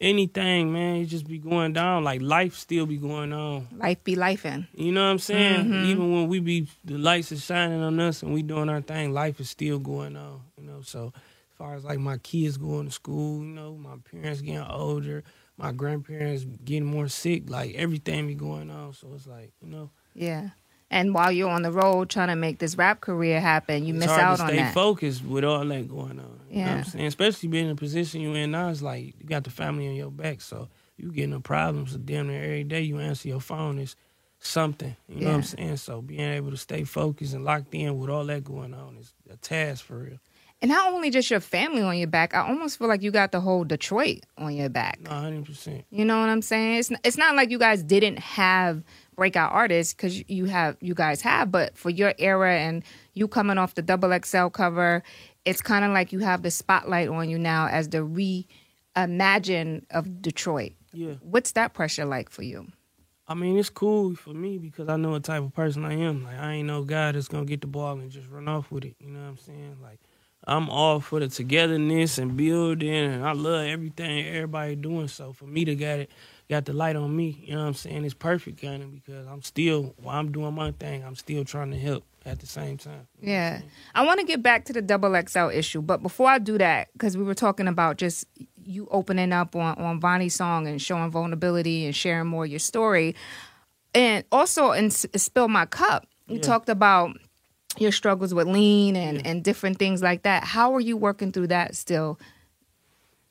anything, 0.00 0.72
man. 0.72 0.96
It 0.96 1.04
just 1.06 1.28
be 1.28 1.38
going 1.38 1.74
down. 1.74 2.02
Like 2.02 2.22
life 2.22 2.56
still 2.56 2.86
be 2.86 2.96
going 2.96 3.32
on. 3.32 3.68
Life 3.70 4.02
be 4.02 4.16
lifing. 4.16 4.66
You 4.74 4.90
know 4.90 5.04
what 5.04 5.12
I'm 5.12 5.18
saying? 5.20 5.66
Mm-hmm. 5.66 5.84
Even 5.84 6.12
when 6.12 6.28
we 6.28 6.40
be 6.40 6.66
the 6.84 6.98
lights 6.98 7.30
is 7.30 7.44
shining 7.44 7.82
on 7.82 8.00
us 8.00 8.24
and 8.24 8.34
we 8.34 8.42
doing 8.42 8.68
our 8.68 8.80
thing, 8.80 9.12
life 9.12 9.38
is 9.38 9.48
still 9.48 9.78
going 9.78 10.16
on. 10.16 10.40
You 10.58 10.66
know, 10.66 10.80
so 10.82 11.12
as 11.14 11.56
far 11.56 11.74
as 11.76 11.84
like 11.84 12.00
my 12.00 12.18
kids 12.18 12.56
going 12.56 12.86
to 12.86 12.92
school, 12.92 13.44
you 13.44 13.52
know, 13.52 13.76
my 13.76 13.94
parents 14.10 14.40
getting 14.40 14.60
older, 14.60 15.22
my 15.56 15.70
grandparents 15.70 16.44
getting 16.64 16.84
more 16.84 17.06
sick, 17.06 17.48
like 17.48 17.76
everything 17.76 18.26
be 18.26 18.34
going 18.34 18.70
on. 18.70 18.92
So 18.94 19.12
it's 19.14 19.28
like, 19.28 19.52
you 19.62 19.68
know. 19.68 19.90
Yeah. 20.14 20.48
And 20.92 21.14
while 21.14 21.32
you're 21.32 21.48
on 21.50 21.62
the 21.62 21.72
road 21.72 22.10
trying 22.10 22.28
to 22.28 22.36
make 22.36 22.58
this 22.58 22.76
rap 22.76 23.00
career 23.00 23.40
happen, 23.40 23.84
you 23.86 23.94
it's 23.94 24.00
miss 24.00 24.10
hard 24.10 24.20
out 24.22 24.36
to 24.36 24.42
on 24.42 24.48
stay 24.50 24.56
that. 24.58 24.74
focused 24.74 25.24
with 25.24 25.42
all 25.42 25.64
that 25.64 25.88
going 25.88 26.20
on. 26.20 26.40
You 26.50 26.58
know 26.58 26.62
what 26.62 26.68
Yeah. 26.68 26.74
I'm 26.76 26.84
saying? 26.84 27.06
Especially 27.06 27.48
being 27.48 27.64
in 27.64 27.70
the 27.70 27.80
position 27.80 28.20
you're 28.20 28.36
in 28.36 28.50
now, 28.50 28.68
it's 28.68 28.82
like 28.82 29.14
you 29.18 29.26
got 29.26 29.44
the 29.44 29.50
family 29.50 29.88
on 29.88 29.94
your 29.94 30.10
back. 30.10 30.42
So 30.42 30.68
you 30.98 31.10
getting 31.10 31.30
the 31.30 31.40
problems 31.40 31.96
damn 31.96 32.28
near 32.28 32.42
every 32.44 32.64
day 32.64 32.82
you 32.82 32.98
answer 33.00 33.26
your 33.28 33.40
phone 33.40 33.78
is 33.78 33.96
something. 34.38 34.94
You 35.08 35.20
know 35.22 35.28
what 35.28 35.34
I'm 35.36 35.42
saying? 35.42 35.76
So 35.78 36.02
being 36.02 36.20
able 36.20 36.50
to 36.50 36.56
stay 36.56 36.84
focused 36.84 37.32
and 37.34 37.44
locked 37.44 37.74
in 37.74 37.98
with 37.98 38.10
all 38.10 38.24
that 38.26 38.44
going 38.44 38.74
on 38.74 38.96
is 38.98 39.14
a 39.30 39.36
task 39.36 39.84
for 39.84 39.98
real. 39.98 40.18
And 40.60 40.70
not 40.70 40.92
only 40.92 41.10
just 41.10 41.28
your 41.28 41.40
family 41.40 41.82
on 41.82 41.96
your 41.98 42.06
back, 42.06 42.34
I 42.36 42.46
almost 42.46 42.78
feel 42.78 42.86
like 42.86 43.02
you 43.02 43.10
got 43.10 43.32
the 43.32 43.40
whole 43.40 43.64
Detroit 43.64 44.20
on 44.38 44.54
your 44.54 44.68
back. 44.68 45.04
Hundred 45.08 45.44
percent. 45.44 45.84
You 45.90 46.04
know 46.04 46.20
what 46.20 46.28
I'm 46.28 46.42
saying? 46.42 46.76
It's 46.78 46.92
it's 47.02 47.16
not 47.16 47.34
like 47.34 47.50
you 47.50 47.58
guys 47.58 47.82
didn't 47.82 48.18
have 48.20 48.84
breakout 49.14 49.52
artists 49.52 49.94
because 49.94 50.28
you 50.28 50.46
have 50.46 50.76
you 50.80 50.94
guys 50.94 51.20
have, 51.22 51.50
but 51.50 51.76
for 51.76 51.90
your 51.90 52.14
era 52.18 52.54
and 52.54 52.82
you 53.14 53.28
coming 53.28 53.58
off 53.58 53.74
the 53.74 53.82
double 53.82 54.16
XL 54.24 54.48
cover, 54.48 55.02
it's 55.44 55.60
kind 55.60 55.84
of 55.84 55.92
like 55.92 56.12
you 56.12 56.20
have 56.20 56.42
the 56.42 56.50
spotlight 56.50 57.08
on 57.08 57.28
you 57.28 57.38
now 57.38 57.68
as 57.68 57.88
the 57.88 58.46
reimagine 58.96 59.84
of 59.90 60.22
Detroit. 60.22 60.72
Yeah. 60.92 61.14
What's 61.20 61.52
that 61.52 61.74
pressure 61.74 62.04
like 62.04 62.30
for 62.30 62.42
you? 62.42 62.68
I 63.28 63.34
mean, 63.34 63.56
it's 63.58 63.70
cool 63.70 64.14
for 64.14 64.34
me 64.34 64.58
because 64.58 64.88
I 64.88 64.96
know 64.96 65.10
what 65.10 65.24
type 65.24 65.42
of 65.42 65.54
person 65.54 65.84
I 65.84 65.94
am. 65.94 66.24
Like, 66.24 66.38
I 66.38 66.54
ain't 66.54 66.66
no 66.66 66.82
guy 66.82 67.12
that's 67.12 67.28
gonna 67.28 67.44
get 67.44 67.60
the 67.60 67.66
ball 67.66 67.98
and 67.98 68.10
just 68.10 68.28
run 68.28 68.48
off 68.48 68.70
with 68.70 68.84
it. 68.84 68.96
You 69.00 69.10
know 69.10 69.20
what 69.20 69.28
I'm 69.28 69.38
saying? 69.38 69.78
Like, 69.82 70.00
I'm 70.44 70.68
all 70.70 71.00
for 71.00 71.20
the 71.20 71.28
togetherness 71.28 72.18
and 72.18 72.36
building, 72.36 72.92
and 72.92 73.24
I 73.24 73.32
love 73.32 73.64
everything 73.66 74.26
everybody 74.26 74.74
doing. 74.76 75.08
So 75.08 75.32
for 75.32 75.44
me 75.44 75.64
to 75.64 75.74
get 75.76 76.00
it, 76.00 76.10
got 76.50 76.64
the 76.64 76.72
light 76.72 76.96
on 76.96 77.14
me, 77.14 77.42
you 77.44 77.54
know 77.54 77.60
what 77.60 77.66
I'm 77.68 77.74
saying? 77.74 78.04
It's 78.04 78.12
perfect 78.14 78.60
kind 78.60 78.82
of 78.82 78.92
because 78.92 79.26
I'm 79.26 79.42
still 79.42 79.94
while 80.02 80.18
I'm 80.18 80.32
doing 80.32 80.52
my 80.54 80.72
thing, 80.72 81.04
I'm 81.04 81.14
still 81.16 81.44
trying 81.44 81.70
to 81.70 81.78
help 81.78 82.04
at 82.26 82.40
the 82.40 82.46
same 82.46 82.76
time. 82.76 83.06
Yeah. 83.20 83.60
I 83.94 84.04
want 84.04 84.20
to 84.20 84.26
get 84.26 84.42
back 84.42 84.64
to 84.66 84.72
the 84.72 84.82
double 84.82 85.14
XL 85.28 85.48
issue, 85.50 85.80
but 85.80 86.02
before 86.02 86.28
I 86.28 86.38
do 86.38 86.58
that, 86.58 86.88
because 86.92 87.16
we 87.16 87.22
were 87.24 87.34
talking 87.34 87.68
about 87.68 87.96
just 87.96 88.26
you 88.64 88.88
opening 88.90 89.32
up 89.32 89.54
on, 89.56 89.76
on 89.78 90.00
Vonnie's 90.00 90.34
song 90.34 90.66
and 90.66 90.80
showing 90.82 91.10
vulnerability 91.10 91.84
and 91.86 91.94
sharing 91.96 92.26
more 92.26 92.44
of 92.44 92.50
your 92.50 92.58
story. 92.60 93.14
And 93.94 94.24
also 94.32 94.72
in 94.72 94.86
S- 94.86 95.06
Spill 95.16 95.48
My 95.48 95.66
Cup, 95.66 96.06
you 96.26 96.36
Yeah. 96.36 96.42
talked 96.42 96.68
about 96.68 97.16
your 97.78 97.92
struggles 97.92 98.34
with 98.34 98.46
lean 98.46 98.96
and, 98.96 99.26
and 99.26 99.42
different 99.42 99.78
things 99.78 100.02
like 100.02 100.22
that. 100.22 100.44
How 100.44 100.74
are 100.74 100.80
you 100.80 100.96
working 100.96 101.32
through 101.32 101.48
that 101.48 101.76
still? 101.76 102.18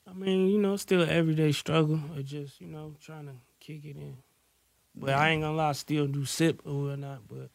I 0.09 0.13
mean, 0.13 0.47
you 0.47 0.57
know, 0.57 0.75
still 0.75 1.01
an 1.01 1.09
everyday 1.09 1.51
struggle 1.51 1.99
of 2.15 2.25
just, 2.25 2.59
you 2.59 2.67
know, 2.67 2.93
trying 3.01 3.27
to 3.27 3.33
kick 3.59 3.85
it 3.85 3.95
in. 3.95 4.17
But 4.95 5.11
I 5.11 5.29
ain't 5.29 5.41
gonna 5.41 5.55
lie, 5.55 5.69
I 5.69 5.73
still 5.73 6.05
do 6.07 6.25
sip 6.25 6.61
or 6.65 6.87
whatnot. 6.87 7.21
But 7.29 7.49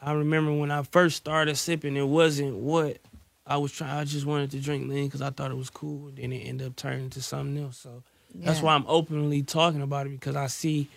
I 0.00 0.12
remember 0.12 0.52
when 0.52 0.70
I 0.70 0.82
first 0.82 1.16
started 1.16 1.56
sipping, 1.56 1.96
it 1.96 2.06
wasn't 2.06 2.56
what 2.56 2.98
I 3.46 3.58
was 3.58 3.72
trying. 3.72 3.90
I 3.90 4.04
just 4.04 4.24
wanted 4.24 4.50
to 4.52 4.60
drink 4.60 4.88
lean 4.88 5.06
because 5.06 5.20
I 5.20 5.30
thought 5.30 5.50
it 5.50 5.56
was 5.56 5.68
cool. 5.68 6.08
And 6.08 6.16
then 6.16 6.32
it 6.32 6.38
ended 6.38 6.66
up 6.66 6.76
turning 6.76 7.10
to 7.10 7.22
something 7.22 7.62
else. 7.62 7.76
So 7.76 8.02
that's 8.34 8.62
why 8.62 8.74
I'm 8.74 8.86
openly 8.88 9.42
talking 9.42 9.82
about 9.82 10.06
it 10.06 10.10
because 10.10 10.36
I 10.36 10.46
see 10.46 10.88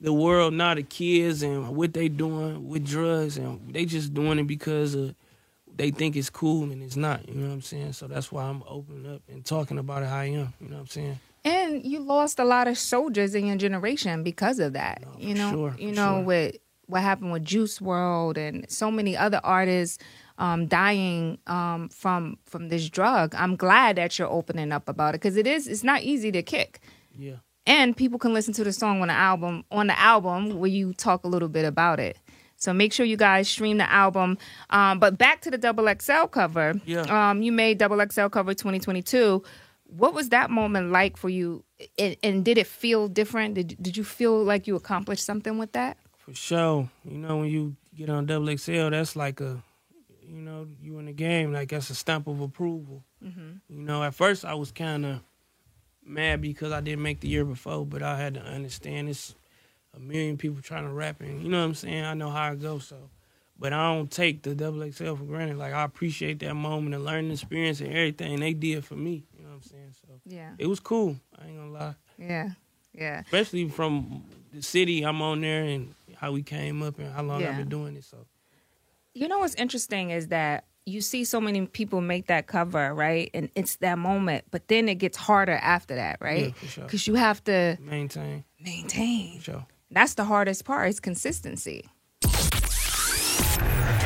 the 0.00 0.12
world 0.12 0.54
now, 0.54 0.74
the 0.74 0.82
kids 0.82 1.42
and 1.42 1.76
what 1.76 1.92
they 1.92 2.08
doing 2.08 2.68
with 2.68 2.86
drugs, 2.86 3.36
and 3.36 3.72
they 3.72 3.84
just 3.84 4.14
doing 4.14 4.38
it 4.38 4.46
because 4.46 4.94
of 4.94 5.14
they 5.76 5.90
think 5.90 6.16
it's 6.16 6.30
cool 6.30 6.64
and 6.64 6.82
it's 6.82 6.96
not. 6.96 7.26
You 7.28 7.34
know 7.36 7.48
what 7.48 7.54
I'm 7.54 7.62
saying? 7.62 7.92
So 7.92 8.08
that's 8.08 8.30
why 8.30 8.44
I'm 8.44 8.62
opening 8.66 9.14
up 9.14 9.22
and 9.28 9.44
talking 9.44 9.78
about 9.78 10.02
it 10.02 10.08
how 10.08 10.18
I 10.18 10.24
am. 10.24 10.52
You 10.60 10.68
know 10.68 10.76
what 10.76 10.80
I'm 10.80 10.86
saying? 10.88 11.20
And 11.44 11.84
you 11.84 12.00
lost 12.00 12.38
a 12.38 12.44
lot 12.44 12.68
of 12.68 12.76
soldiers 12.76 13.34
in 13.34 13.46
your 13.46 13.56
generation 13.56 14.22
because 14.22 14.58
of 14.58 14.72
that. 14.72 15.02
No, 15.02 15.14
you 15.18 15.34
know, 15.34 15.50
sure, 15.50 15.76
you 15.78 15.92
know 15.92 16.16
sure. 16.16 16.24
with 16.24 16.56
what 16.86 17.02
happened 17.02 17.32
with 17.32 17.44
Juice 17.44 17.78
WRLD 17.78 18.36
and 18.36 18.70
so 18.70 18.90
many 18.90 19.16
other 19.16 19.40
artists 19.44 19.98
um, 20.38 20.66
dying 20.66 21.38
um, 21.46 21.88
from 21.90 22.38
from 22.44 22.68
this 22.68 22.88
drug. 22.88 23.34
I'm 23.34 23.56
glad 23.56 23.96
that 23.96 24.18
you're 24.18 24.28
opening 24.28 24.72
up 24.72 24.88
about 24.88 25.14
it 25.14 25.20
because 25.20 25.36
it 25.36 25.46
is 25.46 25.66
it's 25.68 25.84
not 25.84 26.02
easy 26.02 26.32
to 26.32 26.42
kick. 26.42 26.80
Yeah. 27.16 27.36
And 27.68 27.94
people 27.94 28.18
can 28.18 28.32
listen 28.32 28.54
to 28.54 28.64
the 28.64 28.72
song 28.72 29.02
on 29.02 29.08
the 29.08 29.14
album 29.14 29.62
on 29.70 29.88
the 29.88 30.00
album 30.00 30.58
where 30.58 30.70
you 30.70 30.94
talk 30.94 31.24
a 31.24 31.28
little 31.28 31.48
bit 31.48 31.66
about 31.66 32.00
it. 32.00 32.16
So 32.56 32.72
make 32.72 32.92
sure 32.94 33.04
you 33.04 33.18
guys 33.18 33.46
stream 33.46 33.76
the 33.76 33.88
album. 33.88 34.38
Um, 34.70 34.98
but 34.98 35.18
back 35.18 35.42
to 35.42 35.50
the 35.50 35.58
Double 35.58 35.86
XL 36.00 36.24
cover. 36.26 36.80
Yeah. 36.86 37.02
Um, 37.02 37.42
you 37.42 37.52
made 37.52 37.78
Double 37.78 38.04
XL 38.04 38.28
cover 38.28 38.54
2022. 38.54 39.44
What 39.84 40.14
was 40.14 40.30
that 40.30 40.50
moment 40.50 40.90
like 40.90 41.16
for 41.18 41.28
you? 41.28 41.62
And, 41.98 42.16
and 42.22 42.44
did 42.44 42.56
it 42.56 42.66
feel 42.66 43.06
different? 43.06 43.54
Did 43.54 43.76
did 43.80 43.96
you 43.98 44.02
feel 44.02 44.42
like 44.42 44.66
you 44.66 44.74
accomplished 44.74 45.24
something 45.24 45.58
with 45.58 45.72
that? 45.72 45.98
For 46.16 46.34
sure. 46.34 46.88
You 47.04 47.18
know, 47.18 47.36
when 47.38 47.50
you 47.50 47.76
get 47.94 48.08
on 48.08 48.24
double 48.24 48.56
XL, 48.56 48.88
that's 48.90 49.14
like 49.14 49.40
a, 49.40 49.62
you 50.26 50.40
know, 50.40 50.66
you 50.80 50.98
in 50.98 51.04
the 51.06 51.12
game. 51.12 51.52
Like 51.52 51.68
that's 51.68 51.90
a 51.90 51.94
stamp 51.94 52.26
of 52.28 52.40
approval. 52.40 53.04
You 53.68 53.82
know, 53.82 54.02
at 54.02 54.14
first 54.14 54.46
I 54.46 54.54
was 54.54 54.72
kind 54.72 55.04
of 55.04 55.20
mad 56.08 56.40
because 56.40 56.72
I 56.72 56.80
didn't 56.80 57.02
make 57.02 57.20
the 57.20 57.28
year 57.28 57.44
before, 57.44 57.84
but 57.86 58.02
I 58.02 58.18
had 58.18 58.34
to 58.34 58.40
understand 58.40 59.08
it's 59.08 59.34
a 59.94 59.98
million 59.98 60.36
people 60.36 60.60
trying 60.62 60.84
to 60.84 60.90
rap, 60.92 61.20
and 61.20 61.42
you 61.42 61.48
know 61.48 61.58
what 61.60 61.64
I'm 61.66 61.74
saying. 61.74 62.04
I 62.04 62.14
know 62.14 62.30
how 62.30 62.52
it 62.52 62.60
goes, 62.62 62.86
so. 62.86 62.96
But 63.60 63.72
I 63.72 63.92
don't 63.92 64.08
take 64.08 64.42
the 64.42 64.54
double 64.54 64.88
XL 64.88 65.14
for 65.16 65.24
granted. 65.24 65.58
Like 65.58 65.72
I 65.72 65.82
appreciate 65.82 66.38
that 66.40 66.54
moment 66.54 66.94
and 66.94 67.04
learning 67.04 67.32
experience 67.32 67.80
and 67.80 67.90
everything 67.90 68.38
they 68.38 68.52
did 68.52 68.84
for 68.84 68.94
me. 68.94 69.24
You 69.36 69.42
know 69.42 69.48
what 69.48 69.54
I'm 69.56 69.62
saying? 69.62 69.94
So 70.00 70.20
Yeah. 70.26 70.52
it 70.58 70.66
was 70.68 70.78
cool. 70.78 71.16
I 71.36 71.48
ain't 71.48 71.56
gonna 71.56 71.72
lie. 71.72 71.94
Yeah. 72.18 72.50
Yeah. 72.94 73.20
especially 73.22 73.68
from 73.68 74.22
the 74.52 74.62
city 74.62 75.02
I'm 75.04 75.20
on 75.22 75.40
there 75.40 75.64
and 75.64 75.92
how 76.16 76.30
we 76.30 76.42
came 76.44 76.82
up 76.84 77.00
and 77.00 77.12
how 77.12 77.22
long 77.24 77.40
Yeah. 77.40 77.50
I've 77.50 77.56
been 77.56 77.68
doing 77.68 77.96
it. 77.96 78.04
So 78.04 78.26
You 79.14 79.26
know 79.26 79.40
what's 79.40 79.56
interesting 79.56 80.10
is 80.10 80.28
that 80.28 80.64
you 80.88 81.00
see 81.00 81.24
so 81.24 81.40
many 81.40 81.66
people 81.66 82.00
make 82.00 82.26
that 82.26 82.46
cover, 82.46 82.92
right? 82.94 83.30
And 83.34 83.50
it's 83.54 83.76
that 83.76 83.98
moment, 83.98 84.44
but 84.50 84.68
then 84.68 84.88
it 84.88 84.96
gets 84.96 85.16
harder 85.16 85.52
after 85.52 85.94
that, 85.94 86.18
right? 86.20 86.46
Yeah, 86.46 86.52
for 86.52 86.66
sure. 86.66 86.84
Because 86.84 87.06
you 87.06 87.14
have 87.14 87.44
to 87.44 87.76
maintain, 87.80 88.44
maintain. 88.60 89.38
for 89.38 89.44
sure. 89.44 89.66
That's 89.90 90.14
the 90.14 90.24
hardest 90.24 90.64
part 90.64 90.88
is 90.88 91.00
consistency. 91.00 91.84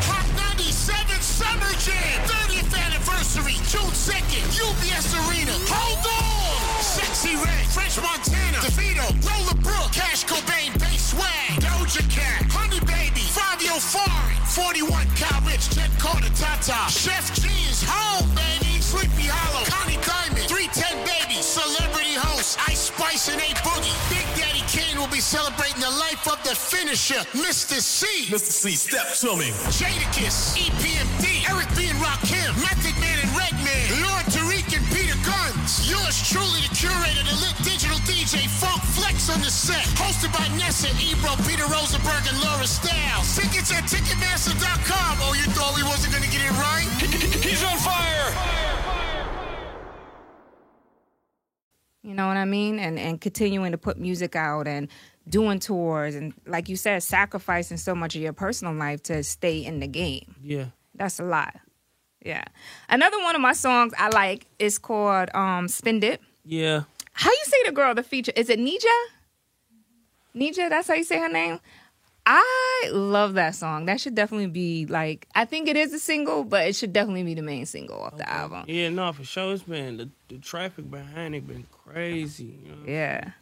Hot 0.06 0.26
97 0.54 1.20
Summer 1.22 1.72
Jam, 1.82 2.22
30th 2.30 2.74
anniversary, 2.86 3.58
June 3.66 3.90
2nd, 3.90 4.44
UBS 4.62 5.10
Arena. 5.26 5.54
Hold 5.66 6.06
on! 6.06 6.42
Sexyy 6.82 7.34
Red, 7.42 7.66
French 7.74 7.98
Montana, 7.98 8.58
DeVito, 8.62 9.06
Lola 9.26 9.54
Brooke, 9.62 9.90
Cash 9.90 10.24
Cobain, 10.26 10.61
41, 14.52 15.08
Kyle 15.16 15.40
Richh, 15.48 15.72
Ted 15.72 15.88
Carter, 15.98 16.28
Tata, 16.36 16.76
Sheff 16.92 17.32
G 17.40 17.48
is 17.72 17.80
home, 17.88 18.28
baby, 18.36 18.84
Sleepy 18.84 19.24
Hallow, 19.24 19.64
Connie 19.72 19.96
Diamond, 20.04 20.44
310 20.44 20.92
Baby, 21.08 21.40
Celebrity 21.40 22.12
Host, 22.20 22.60
Ice 22.68 22.92
Spice 22.92 23.32
and 23.32 23.40
A 23.40 23.48
Boogie. 23.64 23.96
Big 24.12 24.28
Daddy 24.36 24.60
Kane 24.68 25.00
will 25.00 25.08
be 25.08 25.24
celebrating 25.24 25.80
the 25.80 25.88
life 25.96 26.28
of 26.28 26.36
the 26.44 26.52
finisher, 26.52 27.24
Mr. 27.32 27.80
Cee. 27.80 28.28
Mr. 28.28 28.52
Cee, 28.52 28.76
step 28.76 29.16
to 29.24 29.32
me. 29.40 29.56
Jadakiss, 29.72 30.52
EPMD, 30.60 31.48
Eric 31.48 31.72
B. 31.72 31.88
and 31.88 31.96
Rakim, 32.04 32.52
Method 32.60 32.92
Man 33.00 33.24
and 33.24 33.32
Redman, 33.32 34.04
Lord 34.04 34.26
Tariq 34.28 34.36
and 34.36 34.36
Peter 34.36 34.41
Gunz. 35.72 35.90
Yours 35.90 36.28
truly, 36.28 36.60
the 36.60 36.74
curator, 36.74 37.22
the 37.24 37.36
lit 37.40 37.56
digital 37.64 37.96
DJ, 37.98 38.48
Funk 38.48 38.82
Flex 38.82 39.30
on 39.30 39.40
the 39.40 39.50
set. 39.50 39.84
Hosted 39.96 40.32
by 40.32 40.46
Nessa, 40.56 40.88
Ebro, 41.00 41.36
Peter 41.48 41.66
Rosenberg, 41.66 42.26
and 42.28 42.38
Laura 42.40 42.64
Stylez. 42.64 43.36
Tickets 43.36 43.72
at 43.72 43.84
Ticketmaster.com. 43.84 45.18
Oh, 45.20 45.34
you 45.34 45.44
thought 45.52 45.74
we 45.76 45.82
wasn't 45.82 46.12
gonna 46.12 46.26
get 46.26 46.42
it 46.42 46.52
right? 46.52 46.88
He's 47.44 47.62
on 47.64 47.76
fire. 47.78 48.32
You 52.02 52.14
know 52.14 52.26
what 52.26 52.36
I 52.36 52.44
mean? 52.44 52.78
And 52.78 52.98
and 52.98 53.20
continuing 53.20 53.72
to 53.72 53.78
put 53.78 53.98
music 53.98 54.34
out 54.34 54.66
and 54.66 54.88
doing 55.28 55.60
tours 55.60 56.16
and 56.16 56.34
like 56.46 56.68
you 56.68 56.76
said, 56.76 57.02
sacrificing 57.02 57.76
so 57.76 57.94
much 57.94 58.16
of 58.16 58.22
your 58.22 58.32
personal 58.32 58.74
life 58.74 59.02
to 59.04 59.22
stay 59.22 59.64
in 59.64 59.78
the 59.78 59.86
game. 59.86 60.34
Yeah, 60.42 60.66
That's 60.96 61.20
a 61.20 61.24
lot. 61.24 61.54
Yeah. 62.24 62.44
Another 62.88 63.18
one 63.20 63.34
of 63.34 63.40
my 63.40 63.52
songs 63.52 63.92
I 63.98 64.08
like 64.10 64.46
is 64.58 64.78
called 64.78 65.28
um 65.34 65.68
Spend 65.68 66.04
It. 66.04 66.20
yeah, 66.44 66.82
How 67.12 67.30
you 67.30 67.44
say 67.44 67.56
the 67.66 67.72
girl 67.72 67.94
the 67.94 68.02
feature? 68.02 68.32
Is 68.36 68.48
it 68.50 68.58
Nija? 68.58 68.98
Nija, 70.34 70.68
that's 70.68 70.88
how 70.88 70.94
you 70.94 71.04
say 71.04 71.18
her 71.18 71.28
name? 71.28 71.60
I 72.24 72.88
love 72.92 73.34
that 73.34 73.54
song. 73.56 73.86
That 73.86 74.00
should 74.00 74.14
definitely 74.14 74.46
be 74.46 74.86
like 74.86 75.26
I 75.34 75.44
think 75.44 75.68
it 75.68 75.76
is 75.76 75.92
a 75.92 75.98
single, 75.98 76.44
but 76.44 76.66
it 76.68 76.76
should 76.76 76.92
definitely 76.92 77.24
be 77.24 77.34
the 77.34 77.42
main 77.42 77.66
single 77.66 78.00
off 78.00 78.16
the 78.16 78.28
album. 78.30 78.64
yeah. 78.68 78.88
No, 78.90 79.12
for 79.12 79.24
sure. 79.24 79.52
It's 79.52 79.64
been 79.64 79.96
the, 79.96 80.08
the 80.28 80.38
traffic 80.38 80.88
behind 80.90 81.34
it 81.34 81.46
been 81.46 81.66
crazy. 81.72 82.44
You 82.64 82.70
know? 82.76 82.82
Yeah. 82.86 83.32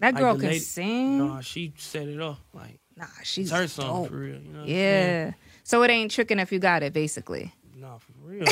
That 0.00 0.14
girl 0.16 0.34
the 0.34 0.40
can 0.40 0.48
lady- 0.48 0.58
sing. 0.60 1.18
No, 1.18 1.40
she 1.42 1.74
set 1.76 2.08
it 2.08 2.20
off. 2.20 2.40
Like 2.54 2.78
Nah, 2.96 3.04
she's 3.22 3.50
her 3.50 3.68
song 3.68 4.02
dope. 4.04 4.10
for 4.10 4.16
real. 4.16 4.40
You 4.40 4.52
know? 4.52 4.64
Yeah. 4.64 5.32
So 5.64 5.82
it 5.82 5.90
ain't 5.90 6.10
tricking 6.10 6.38
if 6.38 6.50
you 6.52 6.58
got 6.58 6.82
it, 6.82 6.92
basically. 6.92 7.52
No, 7.92 7.98
for 7.98 8.12
real. 8.22 8.46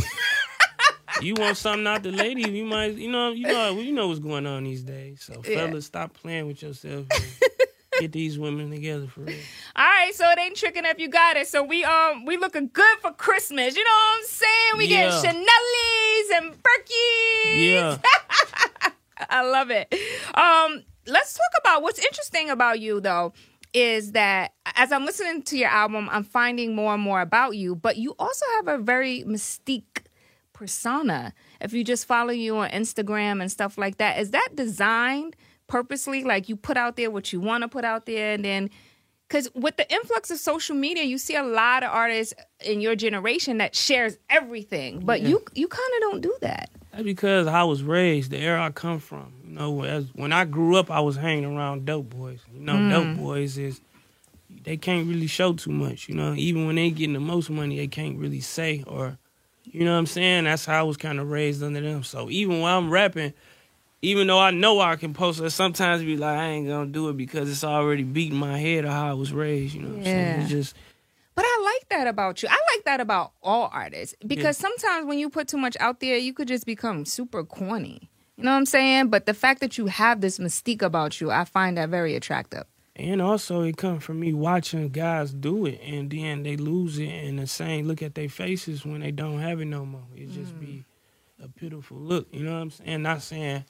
you 1.23 1.35
want 1.35 1.57
something 1.57 1.87
out 1.87 2.03
the 2.03 2.13
lady? 2.13 2.43
You 2.43 2.65
might. 2.65 2.95
You 2.97 3.11
know. 3.11 3.31
You 3.33 3.47
know. 3.47 3.79
You 3.81 3.93
know 3.93 4.09
what's 4.09 4.21
going 4.21 4.47
on 4.47 4.65
these 4.65 4.83
days. 4.83 5.23
So 5.23 5.43
Yeah. 5.47 5.67
fellas, 5.67 5.87
stop 5.87 6.13
playing 6.13 6.47
with 6.47 6.63
yourself. 6.63 7.07
Get 7.99 8.13
these 8.13 8.39
women 8.39 8.71
together 8.71 9.07
for 9.07 9.23
real. 9.23 9.37
All 9.77 9.85
right, 9.85 10.15
so 10.15 10.31
it 10.31 10.39
ain't 10.39 10.57
tricking 10.57 10.85
if 10.87 10.99
you 10.99 11.09
got 11.09 11.37
it. 11.37 11.49
So 11.49 11.63
we 11.63 11.85
um 11.85 12.25
we 12.25 12.37
looking 12.37 12.71
good 12.73 12.99
for 13.01 13.13
Christmas. 13.13 13.77
You 13.77 13.85
know 13.85 13.91
what 13.91 14.19
I'm 14.19 14.25
saying? 14.27 14.73
We 14.79 14.89
Yeah. 14.89 15.23
get 15.23 15.23
Chanel's 15.23 16.31
and 16.37 16.63
Berkeys. 16.63 17.57
Yeah. 17.57 17.99
I 19.31 19.43
love 19.43 19.71
it. 19.71 19.93
Um, 20.35 20.83
let's 21.07 21.35
talk 21.35 21.61
about 21.61 21.83
what's 21.83 21.99
interesting 21.99 22.49
about 22.51 22.81
you 22.81 23.01
though 23.01 23.33
is 23.73 24.13
that 24.13 24.53
as 24.77 24.93
I'm 24.93 25.05
listening 25.05 25.43
to 25.43 25.59
your 25.59 25.69
album, 25.69 26.09
I'm 26.11 26.25
finding 26.25 26.75
more 26.75 26.95
and 26.95 27.03
more 27.03 27.21
about 27.21 27.57
you, 27.57 27.75
but 27.75 27.97
you 27.97 28.15
also 28.19 28.45
have 28.57 28.69
a 28.69 28.79
very 28.79 29.25
mystique 29.25 30.05
persona. 30.53 31.33
If 31.61 31.73
you 31.73 31.85
just 31.85 32.07
follow 32.07 32.33
you 32.33 32.57
on 32.59 32.71
Instagram 32.71 33.41
and 33.41 33.51
stuff 33.51 33.79
like 33.79 33.99
that, 33.99 34.19
is 34.19 34.33
that 34.33 34.51
designed 34.55 35.37
purposely? 35.67 36.25
Like 36.25 36.49
you 36.49 36.57
put 36.57 36.77
out 36.77 36.97
there 36.97 37.11
what 37.11 37.33
you 37.33 37.41
want 37.41 37.63
to 37.63 37.69
put 37.69 37.85
out 37.85 38.07
there 38.07 38.33
and 38.35 38.45
then 38.45 38.71
because 39.31 39.49
with 39.55 39.77
the 39.77 39.91
influx 39.93 40.31
of 40.33 40.39
social 40.39 40.75
media, 40.75 41.05
you 41.05 41.17
see 41.17 41.37
a 41.37 41.45
lot 41.45 41.85
of 41.85 41.91
artists 41.91 42.35
in 42.65 42.81
your 42.81 42.97
generation 42.97 43.59
that 43.59 43.77
shares 43.77 44.19
everything, 44.29 45.01
but 45.05 45.21
you 45.23 45.41
you 45.55 45.69
kind 45.69 45.93
of 45.95 46.01
don't 46.01 46.21
do 46.21 46.37
that. 46.41 46.69
That's 46.91 47.05
because 47.05 47.47
I 47.47 47.63
was 47.63 47.85
raised, 47.85 48.33
the 48.33 48.39
era 48.39 48.65
I 48.65 48.71
come 48.71 48.99
from. 48.99 49.33
You 49.51 49.57
know, 49.57 49.83
as 49.83 50.07
when 50.15 50.33
I 50.33 50.45
grew 50.45 50.77
up, 50.77 50.93
I 50.93 51.01
was 51.01 51.17
hanging 51.17 51.45
around 51.45 51.85
dope 51.85 52.11
boys. 52.11 52.39
You 52.55 52.61
know, 52.61 52.75
Mm. 52.75 52.89
dope 52.89 53.17
boys 53.17 53.59
is 53.59 53.81
they 54.63 54.77
can't 54.77 55.09
really 55.09 55.27
show 55.27 55.55
too 55.55 55.73
much. 55.73 56.09
You 56.09 56.15
know, 56.15 56.35
even 56.35 56.67
when 56.67 56.77
they 56.77 56.91
getting 56.91 57.15
the 57.15 57.21
most 57.21 57.51
money, 57.51 57.77
they 57.77 57.89
can't 57.89 58.17
really 58.17 58.41
say 58.41 58.85
or, 58.87 59.19
you 59.65 59.85
know 59.85 59.93
what 59.93 59.99
I'm 59.99 60.07
saying. 60.07 60.45
That's 60.45 60.67
how 60.67 60.79
I 60.79 60.83
was 60.85 60.97
kind 60.97 61.19
of 61.19 61.31
raised 61.31 61.65
under 61.65 61.81
them. 61.81 62.05
So 62.05 62.31
even 62.31 62.61
when 62.61 62.71
I'm 62.71 62.91
rapping, 62.91 63.33
even 64.03 64.29
though 64.29 64.39
I 64.39 64.53
know 64.53 64.79
I 64.81 64.95
can 64.95 65.15
post, 65.15 65.41
it 65.41 65.51
sometimes 65.51 66.05
be 66.05 66.17
like 66.17 66.39
I 66.39 66.47
ain't 66.47 66.69
gonna 66.69 66.87
do 66.87 67.09
it 67.09 67.17
because 67.17 67.51
it's 67.51 67.65
already 67.65 68.05
beating 68.05 68.39
my 68.39 68.57
head 68.57 68.85
of 68.85 68.93
how 68.93 69.11
I 69.11 69.15
was 69.15 69.33
raised. 69.33 69.75
You 69.75 69.83
know, 69.83 69.89
what 69.89 69.99
I'm 69.99 70.05
saying? 70.05 70.41
It's 70.43 70.51
just 70.51 70.77
But 71.35 71.45
I 71.45 71.61
like 71.75 71.89
that 71.89 72.07
about 72.07 72.41
you. 72.45 72.49
I 72.49 72.61
like 72.77 72.85
that 72.85 73.01
about 73.01 73.33
all 73.43 73.69
artists 73.73 74.15
because 74.25 74.57
sometimes 74.57 75.07
when 75.07 75.19
you 75.19 75.29
put 75.29 75.49
too 75.49 75.59
much 75.59 75.77
out 75.81 75.99
there, 75.99 76.17
you 76.17 76.33
could 76.33 76.47
just 76.47 76.67
become 76.67 77.05
super 77.05 77.43
corny. 77.43 78.09
You 78.41 78.47
know 78.47 78.53
what 78.53 78.57
I'm 78.57 78.67
saying? 78.67 79.09
But 79.09 79.27
the 79.27 79.35
fact 79.35 79.61
that 79.61 79.77
you 79.77 79.87
have 79.89 80.23
this 80.23 80.39
mystique 80.39 80.81
about 80.81 81.21
you, 81.21 81.31
I 81.31 81.45
find 81.45 81.77
that 81.77 81.91
very 81.91 82.15
attractive. 82.15 82.65
And 82.97 83.21
also, 83.21 83.61
it 83.63 83.77
come 83.77 83.99
from 84.01 84.19
me 84.19 84.33
watching 84.33 84.89
guys 84.89 85.33
do 85.33 85.67
it, 85.67 85.79
and 85.85 86.11
then 86.11 86.43
they 86.43 86.57
lose 86.57 86.99
it, 86.99 87.09
and 87.09 87.39
the 87.39 87.47
same 87.47 87.87
look 87.87 88.01
at 88.03 88.15
their 88.15 88.31
faces 88.31 88.85
when 88.85 89.01
they 89.01 89.11
don't 89.11 89.41
have 89.41 89.61
it 89.61 89.67
no 89.67 89.85
more. 89.85 90.05
It 90.17 90.31
just 90.31 90.59
be 90.59 90.85
mm. 91.39 91.45
a 91.45 91.49
pitiful 91.49 91.99
look. 91.99 92.29
You 92.33 92.45
know 92.45 92.53
what 92.53 92.63
I'm 92.63 92.71
saying? 92.71 93.03
Not 93.03 93.21
saying 93.21 93.65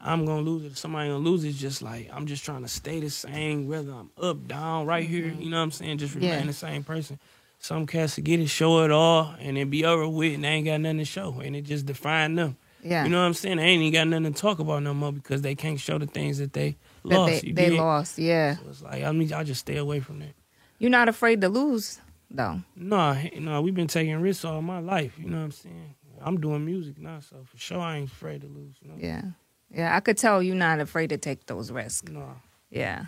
I'm 0.00 0.24
gonna 0.24 0.42
lose 0.42 0.64
it. 0.64 0.76
Somebody 0.76 1.08
gonna 1.10 1.18
lose 1.18 1.44
it. 1.44 1.50
It's 1.50 1.58
Just 1.58 1.82
like 1.82 2.08
I'm 2.12 2.26
just 2.26 2.44
trying 2.44 2.62
to 2.62 2.68
stay 2.68 3.00
the 3.00 3.10
same, 3.10 3.68
whether 3.68 3.92
I'm 3.92 4.10
up, 4.20 4.46
down, 4.46 4.86
right 4.86 5.06
here. 5.06 5.26
Mm-hmm. 5.26 5.42
You 5.42 5.50
know 5.50 5.58
what 5.58 5.64
I'm 5.64 5.70
saying? 5.72 5.98
Just 5.98 6.14
remain 6.14 6.30
Yeah. 6.30 6.46
the 6.46 6.52
same 6.52 6.84
person. 6.84 7.18
Some 7.58 7.86
cats 7.86 8.16
to 8.16 8.20
get 8.20 8.38
it, 8.40 8.48
show 8.48 8.84
it 8.84 8.90
all, 8.90 9.34
and 9.38 9.56
then 9.56 9.70
be 9.70 9.84
over 9.84 10.08
with, 10.08 10.34
and 10.34 10.44
they 10.44 10.48
ain't 10.48 10.66
got 10.66 10.80
nothing 10.80 10.98
to 10.98 11.04
show, 11.04 11.40
and 11.40 11.54
it 11.54 11.62
just 11.62 11.86
define 11.86 12.34
them. 12.34 12.56
Yeah. 12.82 13.04
You 13.04 13.10
know 13.10 13.20
what 13.20 13.26
I'm 13.26 13.34
saying? 13.34 13.58
They 13.58 13.64
ain't 13.64 13.82
even 13.82 13.92
got 13.92 14.08
nothing 14.08 14.34
to 14.34 14.40
talk 14.40 14.58
about 14.58 14.82
no 14.82 14.92
more 14.92 15.12
because 15.12 15.42
they 15.42 15.54
can't 15.54 15.78
show 15.78 15.98
the 15.98 16.06
things 16.06 16.38
that 16.38 16.52
they 16.52 16.76
that 17.04 17.16
lost. 17.16 17.42
they, 17.42 17.52
they 17.52 17.70
lost. 17.70 18.18
Yeah. 18.18 18.56
So 18.56 18.62
it's 18.68 18.82
like 18.82 19.04
I 19.04 19.12
mean, 19.12 19.32
I 19.32 19.44
just 19.44 19.60
stay 19.60 19.76
away 19.76 20.00
from 20.00 20.18
that. 20.20 20.34
You're 20.78 20.90
not 20.90 21.08
afraid 21.08 21.40
to 21.42 21.48
lose, 21.48 22.00
though. 22.28 22.60
No, 22.74 23.16
no, 23.38 23.62
we've 23.62 23.74
been 23.74 23.86
taking 23.86 24.20
risks 24.20 24.44
all 24.44 24.60
my 24.62 24.80
life. 24.80 25.16
You 25.16 25.28
know 25.28 25.38
what 25.38 25.44
I'm 25.44 25.52
saying? 25.52 25.94
I'm 26.20 26.40
doing 26.40 26.64
music 26.64 26.98
now, 26.98 27.20
so 27.20 27.36
for 27.44 27.56
sure 27.56 27.78
I 27.80 27.98
ain't 27.98 28.10
afraid 28.10 28.40
to 28.40 28.48
lose. 28.48 28.74
You 28.82 28.88
know? 28.88 28.94
Yeah. 28.98 29.22
Yeah. 29.70 29.96
I 29.96 30.00
could 30.00 30.18
tell 30.18 30.42
you're 30.42 30.56
not 30.56 30.80
afraid 30.80 31.10
to 31.10 31.18
take 31.18 31.46
those 31.46 31.70
risks. 31.70 32.10
No. 32.10 32.36
Yeah. 32.70 33.06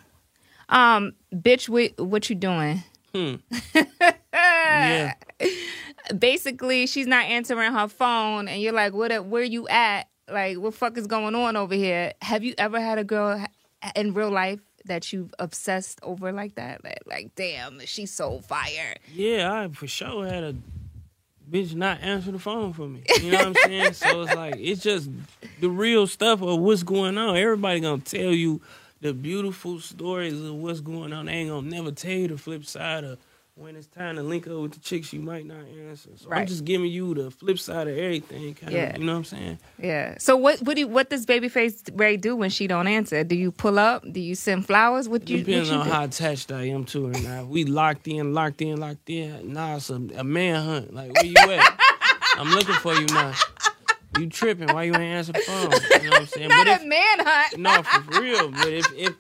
Um, 0.69 1.15
bitch, 1.35 1.69
what, 1.69 1.99
what 2.01 2.29
you 2.31 2.37
doing? 2.37 2.83
Hmm. 3.15 3.35
yeah. 4.33 5.15
Basically 6.19 6.87
she's 6.87 7.07
not 7.07 7.25
answering 7.27 7.73
her 7.73 7.89
phone 7.89 8.49
and 8.49 8.61
you're 8.61 8.73
like 8.73 8.93
what 8.93 9.27
where 9.27 9.43
you 9.43 9.67
at 9.69 10.09
like 10.31 10.59
what 10.59 10.75
fuck 10.75 10.99
is 10.99 11.07
going 11.07 11.35
on 11.35 11.57
over 11.57 11.75
here 11.75 12.13
have 12.21 12.43
you 12.43 12.55
ever 12.59 12.81
had 12.81 12.99
a 12.99 13.05
girl 13.05 13.45
in 13.97 14.15
real 14.15 14.31
life 14.31 14.61
that 14.87 15.13
you've 15.13 15.33
obsessed 15.39 15.99
over 16.03 16.31
like 16.33 16.55
that 16.57 16.85
like, 16.85 16.99
like 17.07 17.35
damn 17.35 17.81
she's 17.87 18.13
so 18.13 18.41
fire 18.41 18.97
Yeah, 19.13 19.53
I 19.53 19.69
for 19.69 19.87
sure 19.87 20.27
had 20.27 20.45
a 20.45 20.55
bitch 21.51 21.75
not 21.75 22.01
answer 22.01 22.33
the 22.33 22.39
phone 22.39 22.73
for 22.73 22.89
me. 22.89 23.03
You 23.23 23.33
know 23.33 23.39
what 23.39 23.47
I'm 23.49 23.55
saying? 23.55 23.93
so 23.95 24.23
it's 24.23 24.35
like 24.35 24.57
it's 24.59 24.83
just 24.83 25.11
the 25.61 25.69
real 25.69 26.07
stuff 26.07 26.43
of 26.43 26.59
what's 26.61 26.83
going 26.83 27.19
on. 27.19 27.37
Everybody 27.37 27.81
gonna 27.81 28.03
tell 28.03 28.33
you 28.33 28.61
the 29.01 29.13
beautiful 29.13 29.81
stories 29.81 30.41
of 30.41 30.55
what's 30.55 30.81
going 30.81 31.13
on. 31.13 31.27
They 31.27 31.33
ain't 31.33 31.51
gonna 31.51 31.69
never 31.69 31.93
tell 31.93 32.13
you 32.13 32.29
the 32.29 32.39
flip 32.39 32.65
side 32.65 33.05
of 33.05 33.19
when 33.57 33.77
it's 33.77 33.87
time 33.87 34.17
to 34.17 34.23
link 34.23 34.49
up 34.49 34.55
with 34.59 34.73
the 34.73 34.81
chicks 34.81 35.13
you 35.13 35.21
might 35.21 35.47
not 35.47 35.61
answer. 35.89 36.11
So 36.17 36.29
Right. 36.29 36.41
I'm 36.41 36.47
just 36.47 36.65
giving 36.65 36.91
you 36.91 37.15
the 37.15 37.31
flip 37.31 37.59
side 37.61 37.87
of 37.87 37.97
everything. 37.97 38.53
Kind 38.55 38.73
Yeah. 38.73 38.83
of, 38.95 38.99
you 38.99 39.05
know 39.05 39.13
what 39.13 39.19
I'm 39.19 39.25
saying? 39.25 39.59
yeah 39.79 40.17
so 40.19 40.37
what 40.37 40.61
what 40.63 40.75
do 40.75 40.81
you, 40.81 40.89
what 40.89 41.09
does 41.09 41.25
babyface 41.25 41.89
ray 41.99 42.17
do 42.17 42.35
when 42.35 42.51
she 42.51 42.67
don't 42.67 42.87
answer 42.89 43.23
do 43.23 43.37
you 43.37 43.53
pull 43.53 43.79
up 43.79 44.03
do 44.13 44.21
you 44.21 44.35
send 44.35 44.67
flowers 44.67 45.09
what 45.09 45.29
you, 45.29 45.39
what 45.39 45.47
Depends 45.47 45.71
you 45.71 45.77
on 45.77 45.87
do? 45.87 45.93
how 45.93 46.05
attached 46.05 46.51
I 46.51 46.65
am 46.69 46.85
to 46.87 47.07
her. 47.07 47.13
Now, 47.21 47.45
we 47.45 47.65
locked 47.65 48.09
in, 48.09 48.35
locked 48.35 48.61
in, 48.61 48.79
locked 48.79 49.09
in. 49.09 49.53
Now 49.53 49.77
it's 49.77 49.89
a, 49.91 50.01
a 50.17 50.25
manhunt. 50.25 50.93
Like, 50.93 51.13
where 51.15 51.25
you 51.25 51.53
at? 51.53 51.81
I'm 52.39 52.51
looking 52.51 52.75
for 52.77 52.95
you 52.95 53.07
now. 53.07 53.33
You 54.19 54.29
tripping? 54.29 54.73
Why 54.73 54.85
you 54.85 54.95
ain't 54.95 55.03
answer 55.03 55.33
the 55.33 55.41
phone? 55.41 55.71
You 56.03 56.11
know 56.11 56.11
what 56.13 56.21
I'm 56.23 56.27
saying? 56.27 56.49
not 56.49 56.67
but 56.67 56.83
a 56.83 56.87
manhunt 56.87 57.59
no, 57.59 57.83
for 57.83 58.21
real. 58.21 58.51
But 58.51 58.69
if 58.69 58.93
if 58.97 59.15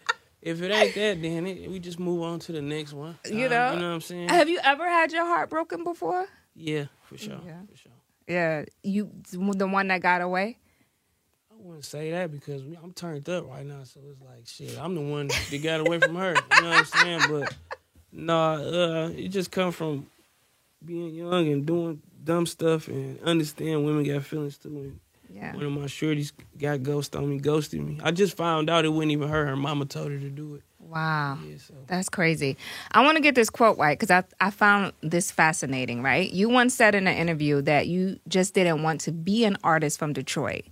if 0.44 0.62
it 0.62 0.70
ain't 0.70 0.94
that, 0.94 1.20
then 1.22 1.46
it, 1.46 1.70
we 1.70 1.78
just 1.80 1.98
move 1.98 2.22
on 2.22 2.38
to 2.40 2.52
the 2.52 2.62
next 2.62 2.92
one. 2.92 3.18
You 3.24 3.46
Uh, 3.46 3.48
know? 3.48 3.72
you 3.72 3.78
know 3.80 3.88
what 3.88 3.94
I'm 3.94 4.00
saying? 4.00 4.28
have 4.28 4.48
you 4.48 4.60
ever 4.62 4.88
had 4.88 5.10
your 5.12 5.24
heart 5.24 5.50
broken 5.50 5.82
before 5.84 6.26
yeah, 6.54 6.84
for 7.04 7.16
sure, 7.18 7.40
Yeah. 7.44 7.62
for 7.70 7.76
sure. 7.76 7.92
yeah 8.28 8.64
you 8.82 9.10
the 9.32 9.66
one 9.66 9.88
that 9.88 10.00
got 10.02 10.20
away 10.20 10.58
I 11.50 11.54
wouldn't 11.58 11.84
say 11.84 12.10
that 12.10 12.30
because 12.30 12.62
I'm 12.82 12.92
turned 12.92 13.28
up 13.28 13.48
right 13.48 13.64
now, 13.64 13.84
so 13.84 14.00
it's 14.10 14.20
like 14.20 14.46
shit. 14.46 14.78
I'm 14.78 14.94
the 14.94 15.00
one 15.00 15.28
that 15.28 15.62
got 15.62 15.80
away 15.80 15.98
from 15.98 16.14
her. 16.16 16.34
You 16.56 16.62
know 16.62 16.68
what 16.68 16.78
I'm 16.78 16.84
saying? 16.84 17.20
But 17.30 17.54
nah, 18.12 18.54
uh, 18.54 19.08
it 19.16 19.28
just 19.28 19.50
come 19.50 19.72
from 19.72 20.06
being 20.84 21.14
young 21.14 21.48
and 21.48 21.64
doing 21.64 22.02
dumb 22.22 22.44
stuff 22.46 22.88
and 22.88 23.18
understand 23.20 23.84
women 23.86 24.04
got 24.04 24.24
feelings 24.24 24.58
too. 24.58 24.68
And 24.68 25.00
yeah 25.34 25.54
one 25.54 25.64
of 25.64 25.72
my 25.72 25.82
shorties 25.82 26.32
got 26.58 26.82
ghosted 26.82 27.20
on 27.20 27.28
me, 27.28 27.38
ghosted 27.38 27.80
me. 27.80 27.98
I 28.02 28.10
just 28.12 28.36
found 28.36 28.70
out 28.70 28.84
it 28.84 28.90
wasn't 28.90 29.12
even 29.12 29.28
her. 29.28 29.46
Her 29.46 29.56
mama 29.56 29.84
told 29.84 30.10
her 30.12 30.18
to 30.18 30.30
do 30.30 30.54
it. 30.54 30.62
wow 30.78 31.38
Yeah, 31.44 31.56
so 31.58 31.74
That's 31.86 32.08
crazy. 32.08 32.56
I 32.92 33.02
want 33.04 33.16
to 33.16 33.22
get 33.22 33.34
this 33.34 33.50
quote 33.50 33.76
right 33.76 33.98
because 33.98 34.10
I, 34.10 34.24
I 34.40 34.50
found 34.50 34.92
this 35.02 35.30
fascinating, 35.30 36.02
right? 36.02 36.30
You 36.30 36.48
once 36.48 36.74
said 36.74 36.94
in 36.94 37.06
an 37.06 37.16
interview 37.16 37.62
that 37.62 37.88
you 37.88 38.18
just 38.28 38.54
didn't 38.54 38.82
want 38.82 39.00
to 39.02 39.12
be 39.12 39.44
an 39.44 39.56
artist 39.64 39.98
from 39.98 40.12
Detroit, 40.12 40.64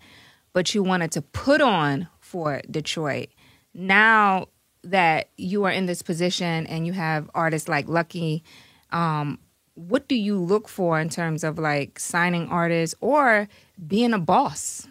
but 0.52 0.74
you 0.74 0.82
wanted 0.82 1.10
to 1.12 1.22
put 1.22 1.60
on 1.60 2.08
for 2.20 2.62
Detroit. 2.70 3.28
Now 3.74 4.48
that 4.84 5.28
you 5.36 5.64
are 5.64 5.70
in 5.70 5.86
this 5.86 6.02
position 6.02 6.66
and 6.66 6.86
you 6.86 6.92
have 6.92 7.30
artists 7.34 7.68
like 7.68 7.88
Lucky, 7.88 8.44
um, 8.90 9.38
what 9.74 10.08
do 10.08 10.14
you 10.14 10.38
look 10.38 10.68
for 10.68 11.00
in 11.00 11.08
terms 11.08 11.44
of 11.44 11.58
like 11.58 11.98
signing 11.98 12.48
artists 12.48 12.94
or 13.00 13.48
being 13.86 14.12
a 14.12 14.18
boss? 14.18 14.86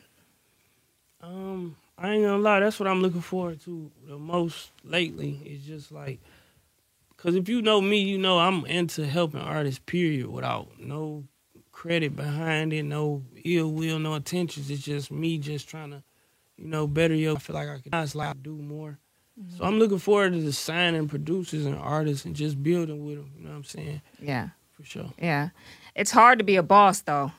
Um, 1.22 1.76
I 1.98 2.14
ain't 2.14 2.24
gonna 2.24 2.38
lie, 2.38 2.60
that's 2.60 2.80
what 2.80 2.88
I'm 2.88 3.02
looking 3.02 3.22
forward 3.22 3.62
to 3.62 3.92
the 4.08 4.18
most 4.18 4.72
lately. 4.84 5.40
It's 5.46 5.66
just 5.66 5.92
like, 5.92 6.20
cause 7.18 7.36
if 7.36 7.48
you 7.48 7.62
know 7.62 7.80
me, 7.80 8.02
you 8.02 8.18
know 8.18 8.40
I'm 8.40 8.66
into 8.66 9.06
helping 9.06 9.42
artists. 9.42 9.82
Period. 9.86 10.28
Without 10.28 10.80
no 10.80 11.26
credit 11.72 12.16
behind 12.16 12.74
it, 12.74 12.84
no 12.84 13.24
ill 13.44 13.72
will, 13.72 14.00
no 14.00 14.16
intentions. 14.16 14.70
It's 14.70 14.82
just 14.82 15.12
me 15.12 15.38
just 15.38 15.70
trying 15.70 15.92
to, 15.92 16.04
you 16.58 16.68
know, 16.68 16.88
better 16.88 17.14
your. 17.14 17.36
I 17.36 17.40
feel 17.40 17.54
like 17.56 17.70
I 17.70 17.80
can 17.80 17.94
honestly 17.94 18.20
like, 18.20 18.42
do 18.42 18.56
more. 18.56 18.98
So 19.58 19.64
I'm 19.64 19.80
looking 19.80 19.98
forward 19.98 20.34
to 20.34 20.42
just 20.42 20.64
signing 20.64 21.08
producers 21.08 21.66
and 21.66 21.76
artists 21.76 22.26
and 22.26 22.36
just 22.36 22.62
building 22.62 23.06
with 23.06 23.18
them. 23.18 23.32
You 23.38 23.44
know 23.44 23.50
what 23.52 23.56
I'm 23.58 23.64
saying? 23.64 24.02
Yeah, 24.22 24.50
For 24.82 24.86
sure. 24.88 25.14
yeah. 25.20 25.50
It's 25.96 26.12
hard 26.12 26.40
to 26.40 26.46
be 26.46 26.56
a 26.56 26.64
boss 26.64 27.02
though. 27.02 27.32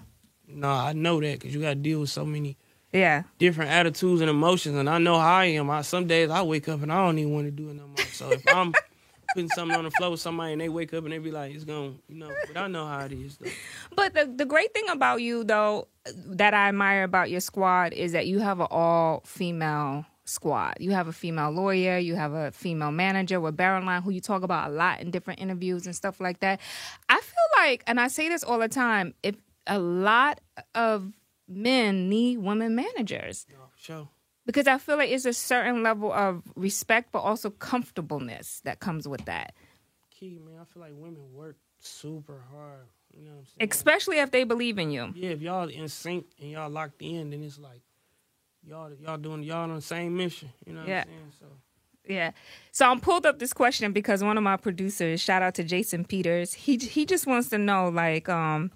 No, 0.47 0.69
I 0.71 0.93
know 0.93 1.21
that 1.21 1.41
because 1.41 1.55
you 1.55 1.61
got 1.61 1.71
to 1.71 1.75
deal 1.77 2.01
with 2.01 2.11
so 2.11 2.25
many 2.27 2.59
Yeah, 2.93 3.23
different 3.39 3.71
attitudes 3.71 4.21
and 4.21 4.29
emotions, 4.29 4.77
and 4.77 4.89
I 4.89 4.99
know 4.99 5.19
how 5.19 5.37
I 5.39 5.45
am. 5.47 5.71
I, 5.71 5.81
some 5.83 6.07
days 6.07 6.29
I 6.31 6.43
wake 6.43 6.69
up 6.69 6.83
and 6.83 6.93
I 6.93 7.05
don't 7.07 7.19
even 7.19 7.33
want 7.33 7.47
to 7.47 7.51
do 7.51 7.71
it 7.71 7.75
no 7.75 7.87
more. 7.87 7.97
So 8.13 8.31
if 8.33 8.47
I'm 8.53 8.73
putting 9.35 9.49
something 9.49 9.75
on 9.77 9.85
the 9.85 9.91
floor 9.91 10.11
with 10.11 10.21
somebody 10.21 10.53
and 10.53 10.61
they 10.61 10.69
wake 10.69 10.93
up 10.93 11.05
and 11.05 11.13
they 11.13 11.19
be 11.19 11.31
like, 11.31 11.55
"It's 11.55 11.65
going," 11.65 11.99
you 12.09 12.17
know. 12.17 12.31
But 12.47 12.59
I 12.59 12.67
know 12.67 12.87
how 12.87 13.01
it 13.07 13.13
is. 13.13 13.39
Though. 13.39 13.49
But 13.97 14.13
the 14.13 14.27
the 14.27 14.45
great 14.45 14.75
thing 14.75 14.89
about 14.91 15.23
you 15.23 15.43
though 15.43 15.89
that 16.27 16.53
I 16.53 16.69
admire 16.69 17.05
about 17.05 17.31
your 17.31 17.41
squad 17.41 17.95
is 17.95 18.13
that 18.13 18.27
you 18.27 18.41
have 18.41 18.61
an 18.61 18.69
all 18.71 19.23
female 19.25 20.05
squad. 20.25 20.75
You 20.81 20.93
have 20.93 21.09
a 21.09 21.13
female 21.13 21.51
lawyer, 21.51 21.99
you 21.99 22.15
have 22.15 22.33
a 22.33 22.53
female 22.53 22.93
manager 22.93 23.41
with 23.41 23.57
Baronline 23.57 24.03
who 24.03 24.11
you 24.11 24.21
talk 24.21 24.43
about 24.43 24.71
a 24.71 24.73
lot 24.73 25.01
in 25.01 25.11
different 25.11 25.41
interviews 25.41 25.87
and 25.87 25.95
stuff 25.97 26.21
like 26.21 26.41
that. 26.41 26.61
I 27.09 27.21
feel 27.21 27.63
like 27.65 27.83
and 27.87 28.01
I 28.01 28.09
say 28.09 28.29
this 28.29 28.43
all 28.45 28.59
the 28.59 28.69
time, 28.69 29.15
if 29.23 29.35
a 29.67 29.79
lot 29.79 30.41
of 30.75 31.13
men 31.49 32.09
need 32.09 32.39
women 32.39 32.75
managers 32.75 33.47
No, 33.51 33.57
sure. 33.77 34.09
because 34.47 34.67
I 34.67 34.79
feel 34.79 34.97
like 34.97 35.11
it's 35.11 35.25
a 35.27 35.33
certain 35.33 35.83
level 35.83 36.13
of 36.13 36.43
respect 36.57 37.11
but 37.13 37.19
also 37.21 37.51
comfortableness 37.51 38.61
that 38.65 38.81
comes 38.81 39.07
with 39.09 39.25
that. 39.27 39.55
Key 40.11 40.39
man, 40.45 40.61
I 40.61 40.65
feel 40.73 40.83
like 40.83 40.93
women 40.95 41.33
work 41.33 41.57
super 41.81 42.43
hard. 42.53 42.87
You 43.13 43.25
know 43.25 43.31
what 43.33 43.39
I'm 43.41 43.47
saying? 43.59 43.69
Especially 43.71 44.19
if 44.21 44.31
they 44.31 44.45
believe 44.45 44.79
in 44.79 44.91
you. 44.91 45.13
yeah, 45.17 45.31
if 45.31 45.43
y'all 45.43 45.69
in 45.69 45.89
sync 45.89 46.27
and 46.41 46.51
y'all 46.53 46.71
locked 46.71 47.03
in, 47.03 47.31
then 47.31 47.43
it's 47.43 47.59
like 47.59 47.83
y'all 48.67 48.91
y'all 49.01 49.17
doing 49.19 49.43
y'all 49.43 49.63
on 49.71 49.75
the 49.75 49.81
same 49.83 50.17
mission. 50.17 50.51
You 50.67 50.75
know 50.75 50.81
what 50.81 50.89
Yeah. 50.89 51.01
I'm 51.01 51.07
saying? 51.09 51.33
So 51.41 51.47
Yeah. 52.09 52.31
So 52.73 52.89
I'm 52.91 53.01
pulled 53.01 53.27
up 53.27 53.39
this 53.39 53.53
question 53.53 53.93
because 53.93 54.23
one 54.25 54.37
of 54.37 54.43
my 54.45 54.57
producers, 54.57 55.21
shout 55.21 55.43
out 55.43 55.55
to 55.55 55.65
Jason 55.65 56.05
Peters, 56.05 56.55
he 56.55 56.77
he 56.77 57.07
just 57.07 57.27
wants 57.27 57.49
to 57.51 57.59
know 57.59 57.89
like 57.89 58.29
um 58.29 58.71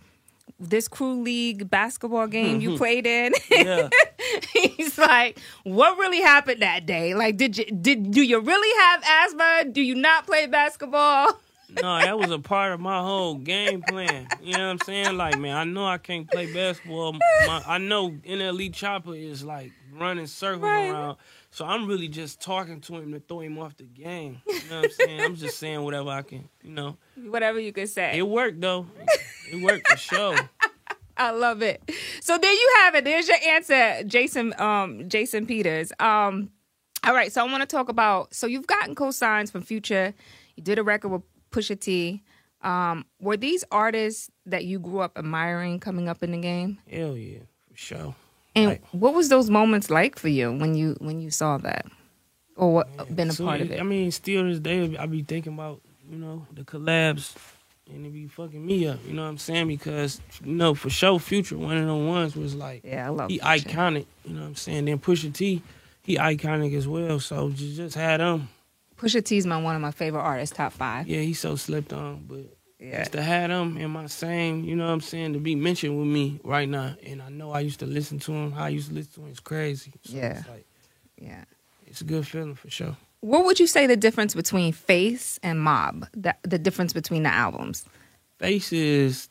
this 0.61 0.89
crew 0.89 1.21
league 1.23 1.69
basketball 1.69 2.27
game 2.29 2.61
you 2.61 2.77
played 2.79 3.07
in. 3.07 3.33
yeah. 3.51 3.89
He's 4.53 4.97
like, 4.99 5.39
what 5.65 5.99
really 5.99 6.21
happened 6.21 6.63
that 6.63 6.87
day? 6.87 7.15
Like, 7.15 7.37
did 7.37 7.59
you 7.59 7.65
did 7.67 8.11
do 8.11 8.23
you 8.23 8.41
really 8.41 8.81
have 8.83 9.03
asthma? 9.25 9.71
Do 9.73 9.83
you 9.83 9.95
not 9.95 10.27
play 10.27 10.47
basketball? 10.47 11.39
no, 11.83 11.99
that 11.99 12.17
was 12.19 12.31
a 12.31 12.39
part 12.39 12.73
of 12.73 12.81
my 12.81 13.01
whole 13.01 13.35
game 13.35 13.83
plan. 13.83 14.29
You 14.41 14.53
know 14.53 14.67
what 14.67 14.71
I'm 14.71 14.79
saying? 14.79 15.17
Like, 15.17 15.37
man, 15.39 15.57
I 15.57 15.65
know 15.65 15.85
I 15.85 15.99
can't 15.99 16.31
play 16.31 16.51
basketball. 16.53 17.15
My, 17.47 17.63
I 17.67 17.79
know 17.79 18.11
NLE 18.11 18.71
Choppa 18.73 19.19
is 19.21 19.45
like 19.45 19.73
running 19.99 20.27
circles 20.27 20.63
Right. 20.63 20.89
around. 20.89 21.17
So 21.51 21.65
I'm 21.65 21.87
really 21.87 22.09
just 22.09 22.41
talking 22.41 22.81
to 22.83 22.97
him 22.97 23.13
to 23.13 23.21
throw 23.21 23.41
him 23.41 23.59
off 23.59 23.77
the 23.77 23.85
game. 23.85 24.43
You 24.47 24.55
know 24.71 24.77
what 24.77 24.85
I'm 24.87 24.91
saying? 24.91 25.21
I'm 25.21 25.37
just 25.37 25.59
saying 25.59 25.83
whatever 25.83 26.11
I 26.11 26.23
can. 26.23 26.49
You 26.63 26.71
know, 26.73 26.97
Whatever 27.17 27.59
you 27.61 27.73
could 27.73 27.89
say. 27.89 28.19
it 28.19 28.27
worked 28.29 28.61
though. 28.61 28.87
It 29.51 29.63
worked 29.63 29.89
for 29.89 29.97
sure. 29.97 30.37
I 31.17 31.31
love 31.31 31.63
it. 31.63 31.81
So 32.21 32.37
there 32.37 32.53
you 32.53 32.73
have 32.81 32.95
it. 32.95 33.05
There's 33.05 33.27
your 33.27 33.39
answer, 33.49 34.05
Jason. 34.05 34.53
Um, 34.61 35.09
Jason 35.09 35.47
Peters. 35.47 35.91
Um, 35.99 36.51
all 37.05 37.15
right. 37.15 37.33
So 37.33 37.41
I 37.41 37.51
want 37.51 37.63
to 37.63 37.67
talk 37.67 37.89
about. 37.89 38.35
So 38.35 38.47
you've 38.47 38.67
gotten 38.67 38.95
co-signs 38.95 39.51
from 39.51 39.63
Future. 39.63 40.13
You 40.57 40.63
did 40.63 40.79
a 40.79 40.83
record 40.83 41.09
with 41.09 41.23
Pusha 41.51 41.81
T. 41.81 42.23
Um, 42.61 43.07
were 43.21 43.37
these 43.39 43.65
artists 43.71 44.31
that 44.45 44.65
you 44.67 44.79
grew 44.79 44.99
up 45.01 45.17
admiring 45.17 45.81
coming 45.81 46.09
up 46.09 46.23
in 46.23 46.33
the 46.33 46.39
game? 46.39 46.79
Hell 46.91 47.17
yeah, 47.17 47.39
for 47.71 47.77
sure. 47.77 48.15
And 48.57 48.69
Right. 48.71 48.83
what 48.93 49.15
was 49.15 49.29
those 49.29 49.51
moments 49.51 49.91
like 49.91 50.19
for 50.19 50.29
you 50.29 50.51
when 50.53 50.75
you 50.75 50.97
when 51.01 51.21
you 51.21 51.31
saw 51.31 51.59
that, 51.59 51.87
or 52.57 52.73
what 52.75 53.15
been 53.15 53.29
a 53.29 53.33
So, 53.33 53.45
part 53.45 53.61
of 53.61 53.71
it? 53.71 53.79
I 53.79 53.83
mean, 53.83 54.11
still 54.11 54.43
to 54.43 54.49
this 54.49 54.61
day, 54.61 54.97
I 54.97 55.07
be 55.07 55.23
thinking 55.23 55.53
about 55.55 55.83
you 56.11 56.17
know 56.19 56.47
the 56.53 56.63
collabs, 56.63 57.35
and 57.93 58.07
it 58.07 58.13
be 58.13 58.27
fucking 58.27 58.65
me 58.65 58.89
up. 58.89 58.99
You 59.07 59.13
know 59.15 59.23
what 59.25 59.29
I'm 59.29 59.39
saying? 59.39 59.69
Because 59.69 60.21
you 60.43 60.53
know 60.55 60.75
for 60.75 60.89
sure, 60.91 61.19
Future 61.21 61.59
one 61.59 61.77
of 61.77 61.87
the 61.87 61.95
ones 61.95 62.35
was 62.35 62.55
like 62.55 62.81
yeah, 62.85 63.07
I 63.07 63.11
love. 63.11 63.31
he 63.31 63.39
Future. 63.39 63.69
iconic. 63.69 64.07
You 64.25 64.35
know 64.35 64.41
what 64.41 64.47
I'm 64.49 64.55
saying? 64.57 64.87
Then 64.87 64.99
Pusha 64.99 65.33
T, 65.35 65.63
he 66.03 66.17
iconic 66.17 66.75
as 66.77 66.89
well. 66.89 67.21
So 67.21 67.51
just, 67.51 67.77
just 67.77 67.95
had 67.95 68.21
him. 68.21 68.49
Pusha 68.97 69.23
T's 69.23 69.45
my 69.47 69.61
one 69.61 69.77
of 69.77 69.83
my 69.83 69.91
favorite 69.91 70.23
artists, 70.23 70.57
top 70.57 70.73
five. 70.73 71.07
Yeah, 71.07 71.21
he 71.21 71.35
so 71.35 71.57
slept 71.57 71.93
on, 71.93 72.25
but 72.27 72.56
Yeah. 72.79 72.99
just 72.99 73.13
to 73.13 73.23
have 73.23 73.51
him 73.51 73.79
in 73.79 73.91
my 73.91 74.07
same, 74.07 74.63
you 74.65 74.77
know 74.77 74.85
what 74.87 74.93
I'm 74.93 75.01
saying, 75.01 75.33
to 75.33 75.39
be 75.39 75.55
mentioned 75.55 75.99
with 75.99 76.07
me 76.09 76.39
right 76.45 76.69
now. 76.69 76.95
And 77.07 77.23
I 77.23 77.31
know 77.31 77.51
I 77.53 77.61
used 77.61 77.81
to 77.81 77.87
listen 77.87 78.19
to 78.21 78.33
him. 78.33 78.53
How 78.53 78.65
I 78.65 78.69
used 78.69 78.89
to 78.89 78.95
listen 78.95 79.13
to 79.15 79.21
him 79.23 79.33
is 79.33 79.41
crazy. 79.41 79.93
So 80.05 80.15
Yeah. 80.17 80.39
It's, 80.41 80.49
like, 80.49 80.67
Yeah. 81.19 81.45
it's 81.87 82.01
a 82.03 82.05
good 82.05 82.27
feeling 82.27 82.55
for 82.55 82.69
sure. 82.69 82.97
What 83.21 83.47
would 83.47 83.59
you 83.59 83.67
say 83.67 83.87
the 83.87 83.97
difference 83.97 84.35
between 84.35 84.73
Face 84.73 85.41
and 85.43 85.59
Mob? 85.59 86.07
The 86.13 86.37
the 86.43 86.59
difference 86.59 86.93
between 86.93 87.23
the 87.23 87.31
albums? 87.33 87.87
Face 88.39 88.73
is, 88.75 89.31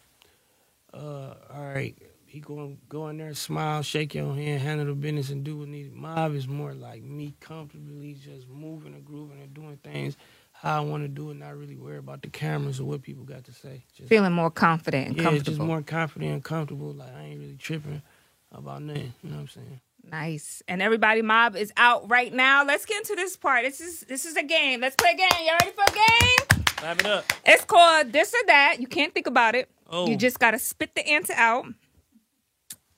uh, 0.94 1.36
all 1.54 1.66
right. 1.74 1.96
He 2.26 2.40
going 2.42 2.80
go 2.90 3.08
in 3.10 3.18
there, 3.18 3.34
smile, 3.36 3.82
shake 3.84 4.16
your 4.16 4.34
hand, 4.36 4.62
handle 4.62 4.88
the 4.88 4.94
business, 4.94 5.30
and 5.30 5.44
do 5.44 5.56
what 5.58 5.70
needed. 5.70 5.94
Mob 5.94 6.34
is 6.34 6.48
more 6.48 6.74
like 6.74 7.04
me 7.04 7.34
comfortably 7.40 8.16
just 8.16 8.50
moving 8.50 8.94
and 8.96 9.06
grooving 9.06 9.40
and 9.40 9.54
doing 9.54 9.78
things 9.84 10.18
how 10.66 10.78
I 10.78 10.80
want 10.80 11.04
to 11.04 11.08
do 11.08 11.30
it, 11.30 11.36
not 11.36 11.56
really 11.56 11.76
worry 11.76 12.00
about 12.00 12.24
the 12.24 12.30
cameras 12.30 12.80
or 12.80 12.86
what 12.86 13.04
people 13.04 13.24
got 13.24 13.44
to 13.44 13.54
say. 13.54 13.84
Just, 13.94 14.10
Feeling 14.10 14.34
more 14.34 14.50
confident 14.50 15.10
and 15.10 15.16
yeah, 15.16 15.24
comfortable. 15.24 15.52
just 15.52 15.60
more 15.60 15.82
confident 15.84 16.34
and 16.34 16.44
comfortable. 16.44 16.92
Like 16.92 17.16
I 17.16 17.22
ain't 17.26 17.40
really 17.40 17.56
tripping 17.56 18.02
about 18.52 18.82
nothing. 18.82 19.14
You 19.24 19.30
know 19.30 19.36
what 19.36 19.42
I'm 19.44 19.48
saying? 19.48 19.82
Nice. 20.12 20.64
And 20.68 20.82
everybody 20.82 21.22
mob 21.22 21.56
is 21.56 21.72
out 21.78 22.10
right 22.10 22.34
now. 22.34 22.66
Let's 22.66 22.84
get 22.86 22.98
into 22.98 23.16
this 23.16 23.38
part. 23.38 23.64
This 23.64 23.80
is 23.80 24.00
this 24.02 24.26
is 24.26 24.36
a 24.38 24.42
game. 24.44 24.82
Let's 24.82 24.96
play 24.96 25.12
a 25.12 25.16
game. 25.16 25.46
Y'all 25.46 25.58
ready 25.62 25.76
for 25.76 25.84
a 25.84 25.94
game? 25.94 26.64
Clap 26.66 27.00
it 27.00 27.06
up. 27.06 27.26
It's 27.46 27.66
called 27.66 28.12
this 28.12 28.34
or 28.34 28.46
that. 28.48 28.78
You 28.80 28.88
can't 28.88 29.14
think 29.14 29.28
about 29.28 29.54
it. 29.54 29.70
Oh. 29.88 30.08
You 30.08 30.18
just 30.18 30.40
gotta 30.40 30.58
spit 30.58 30.96
the 30.96 31.08
answer 31.08 31.34
out. 31.34 31.66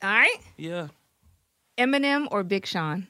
All 0.02 0.10
right. 0.10 0.36
Yeah. 0.56 0.88
Eminem 1.76 2.28
or 2.30 2.42
Big 2.44 2.64
Sean? 2.64 3.08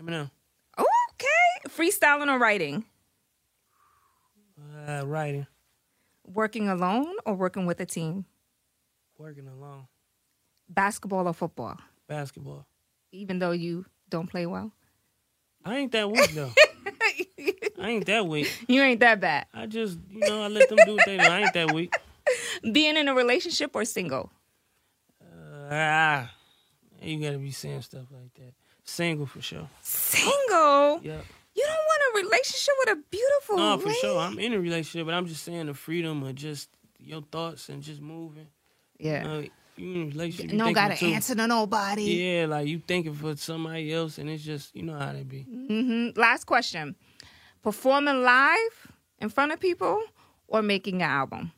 Eminem. 0.00 0.30
Okay. 0.76 1.68
Freestyling 1.68 2.26
or 2.28 2.38
writing? 2.38 2.84
Uh, 4.86 5.04
writing. 5.06 5.46
Working 6.26 6.68
alone 6.68 7.14
or 7.26 7.34
working 7.34 7.66
with 7.66 7.80
a 7.80 7.86
team? 7.86 8.24
Working 9.18 9.48
alone. 9.48 9.86
Basketball 10.68 11.26
or 11.26 11.34
football? 11.34 11.76
Basketball. 12.06 12.66
Even 13.12 13.38
though 13.38 13.50
you 13.50 13.86
don't 14.08 14.28
play 14.28 14.46
well? 14.46 14.72
I 15.64 15.76
ain't 15.76 15.92
that 15.92 16.10
weak 16.10 16.30
though. 16.32 16.52
I 17.80 17.90
ain't 17.90 18.06
that 18.06 18.26
weak. 18.26 18.64
You 18.68 18.82
ain't 18.82 19.00
that 19.00 19.20
bad. 19.20 19.46
I 19.52 19.66
just, 19.66 19.98
you 20.10 20.20
know, 20.20 20.42
I 20.42 20.48
let 20.48 20.68
them 20.68 20.78
do 20.84 20.96
what 20.96 21.06
they 21.06 21.16
do. 21.16 21.24
I 21.24 21.40
ain't 21.40 21.54
that 21.54 21.72
weak. 21.72 21.94
Being 22.72 22.96
in 22.96 23.08
a 23.08 23.14
relationship 23.14 23.70
or 23.74 23.84
single? 23.84 24.30
Uh, 25.20 25.68
ah, 25.70 26.30
you 27.02 27.20
gotta 27.20 27.38
be 27.38 27.50
saying 27.50 27.82
stuff 27.82 28.06
like 28.10 28.32
that. 28.34 28.54
Single 28.84 29.26
for 29.26 29.40
sure. 29.40 29.68
Single? 29.82 31.00
Yep. 31.02 31.24
You 31.60 31.66
don't 31.66 31.76
want 31.76 32.02
a 32.14 32.26
relationship 32.26 32.74
with 32.78 32.88
a 32.98 33.02
beautiful 33.10 33.56
No, 33.58 33.78
for 33.78 33.88
lady? 33.88 33.98
sure. 34.00 34.18
I'm 34.18 34.38
in 34.38 34.52
a 34.54 34.60
relationship, 34.60 35.04
but 35.06 35.14
I'm 35.14 35.26
just 35.26 35.42
saying 35.44 35.66
the 35.66 35.74
freedom 35.74 36.22
of 36.22 36.34
just 36.34 36.70
your 36.98 37.20
thoughts 37.22 37.68
and 37.68 37.82
just 37.82 38.00
moving. 38.00 38.46
Yeah. 38.98 39.22
You 39.22 39.28
know, 39.28 39.40
you 39.76 39.92
in 39.92 40.02
a 40.02 40.06
relationship. 40.06 40.52
you 40.52 40.58
no 40.58 40.72
gotta 40.72 40.96
too. 40.96 41.06
answer 41.06 41.34
to 41.34 41.46
nobody. 41.46 42.02
Yeah, 42.04 42.46
like 42.46 42.66
you 42.68 42.78
thinking 42.86 43.14
for 43.14 43.36
somebody 43.36 43.92
else, 43.92 44.16
and 44.18 44.28
it's 44.30 44.42
just 44.42 44.74
you 44.74 44.82
know 44.82 44.98
how 44.98 45.12
they 45.12 45.22
be. 45.22 45.44
Mm-hmm. 45.50 46.18
Last 46.20 46.44
question: 46.44 46.96
performing 47.62 48.22
live 48.22 48.92
in 49.18 49.28
front 49.28 49.52
of 49.52 49.60
people 49.60 50.02
or 50.48 50.62
making 50.62 50.96
an 50.96 51.08
album? 51.10 51.52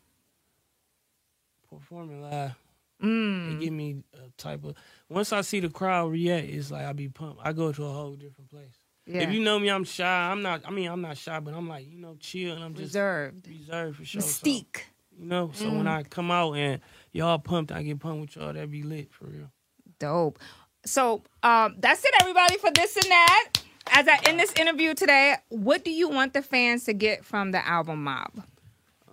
Performing 1.71 2.23
live, 2.23 2.55
Mm. 3.03 3.55
it 3.57 3.61
give 3.61 3.73
me 3.73 4.03
a 4.15 4.31
type 4.37 4.63
of. 4.65 4.77
Once 5.09 5.33
I 5.33 5.41
see 5.41 5.59
the 5.61 5.69
crowd 5.71 6.13
react, 6.13 6.47
it's 6.49 6.71
like 6.71 6.85
I 6.85 6.93
be 6.93 7.09
pumped. 7.09 7.41
I 7.43 7.53
go 7.53 7.73
to 7.73 7.85
a 7.85 7.93
whole 7.93 8.15
different 8.15 8.51
place. 8.51 8.77
Yeah. 9.07 9.23
If 9.23 9.33
you 9.33 9.41
know 9.41 9.59
me, 9.59 9.69
I'm 9.69 9.85
shy. 9.85 10.05
I'm 10.31 10.43
not. 10.43 10.63
I 10.65 10.71
mean, 10.71 10.89
I'm 10.89 11.01
not 11.01 11.17
shy, 11.17 11.41
but 11.41 11.55
I'm 11.55 11.69
like 11.69 11.91
you 11.91 11.99
know, 11.99 12.17
chill, 12.21 12.55
and 12.55 12.63
I'm 12.65 12.75
just 12.75 12.91
Reserved. 12.95 13.49
reserved 13.49 13.97
for 13.97 14.05
sure. 14.05 14.21
So, 14.21 14.47
Mystique. 14.47 14.81
you 15.19 15.27
know, 15.27 15.51
so 15.55 15.71
when 15.71 15.89
I 15.89 16.05
come 16.05 16.31
out 16.31 16.53
and 16.53 16.81
y'all 17.11 17.39
pumped, 17.39 17.73
I 17.73 17.83
get 17.83 17.99
pumped 17.99 18.21
with 18.21 18.37
y'all. 18.37 18.53
That 18.53 18.71
be 18.71 18.83
lit 18.83 19.13
for 19.13 19.27
real. 19.27 19.51
Dope. 19.99 20.39
So 20.85 21.23
um, 21.43 21.77
that's 21.79 22.05
it, 22.05 22.15
everybody, 22.21 22.59
for 22.59 22.71
this 22.71 22.97
and 22.97 23.11
that. 23.11 23.53
As 23.91 24.07
I 24.07 24.19
end 24.27 24.39
this 24.39 24.53
interview 24.55 24.95
today, 24.95 25.37
what 25.49 25.85
do 25.85 25.91
you 25.91 26.09
want 26.09 26.33
the 26.33 26.43
fans 26.43 26.85
to 26.85 26.93
get 26.93 27.25
from 27.25 27.51
the 27.51 27.67
album 27.67 28.05
Mob? 28.05 28.45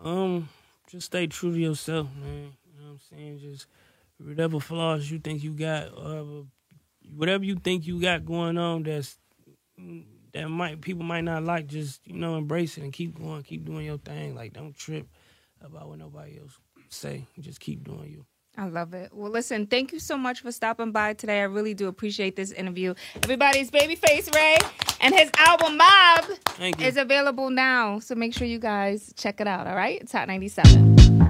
Um, 0.04 0.50
just 0.88 1.08
stay 1.08 1.28
true 1.28 1.52
to 1.52 1.60
yourself, 1.60 2.08
man. 2.16 2.54
You 2.66 2.82
know 2.82 2.92
what 2.92 2.92
I'm 2.92 3.00
saying? 3.10 3.40
Just 3.40 3.66
whatever 4.20 4.60
flaws 4.60 5.10
you 5.10 5.20
think 5.20 5.44
you 5.44 5.52
got, 5.54 5.96
whatever, 5.98 6.44
whatever 7.16 7.44
you 7.44 7.56
think 7.56 7.88
you 7.88 8.00
got 8.00 8.26
going 8.26 8.58
on, 8.58 8.84
that's 8.84 9.18
that 10.34 10.50
might 10.50 10.82
people 10.82 11.04
might 11.04 11.22
not 11.22 11.44
like. 11.44 11.68
Just 11.68 12.06
you 12.06 12.16
know, 12.16 12.38
embrace 12.38 12.78
it 12.78 12.84
and 12.84 12.94
keep 12.94 13.18
going, 13.18 13.44
keep 13.44 13.66
doing 13.66 13.86
your 13.86 13.98
thing. 13.98 14.36
Like 14.36 14.54
don't 14.54 14.76
trip 14.76 15.08
about 15.62 15.90
what 15.90 16.00
nobody 16.00 16.40
else 16.40 16.58
say. 16.90 17.28
Just 17.40 17.60
keep 17.60 17.84
doing 17.84 18.12
you. 18.12 18.26
I 18.58 18.66
love 18.66 18.94
it. 18.94 19.12
Well, 19.14 19.32
listen, 19.32 19.68
thank 19.68 19.94
you 19.94 20.00
so 20.00 20.18
much 20.18 20.42
for 20.42 20.52
stopping 20.52 20.92
by 20.92 21.14
today. 21.14 21.40
I 21.40 21.44
really 21.44 21.74
do 21.74 21.88
appreciate 21.88 22.36
this 22.36 22.52
interview. 22.52 22.94
Everybody's 23.24 23.72
Babyface 23.72 24.36
Ray 24.36 24.58
and 25.00 25.16
his 25.16 25.32
album 25.38 25.78
Mob 25.78 26.26
is 26.80 26.98
available 26.98 27.52
now. 27.52 28.00
So 28.00 28.16
make 28.16 28.34
sure 28.34 28.48
you 28.48 28.60
guys 28.60 29.14
check 29.16 29.40
it 29.40 29.48
out. 29.48 29.68
All 29.68 29.76
right. 29.76 30.02
It's 30.02 30.12
Hot 30.12 30.28
97. 30.28 31.29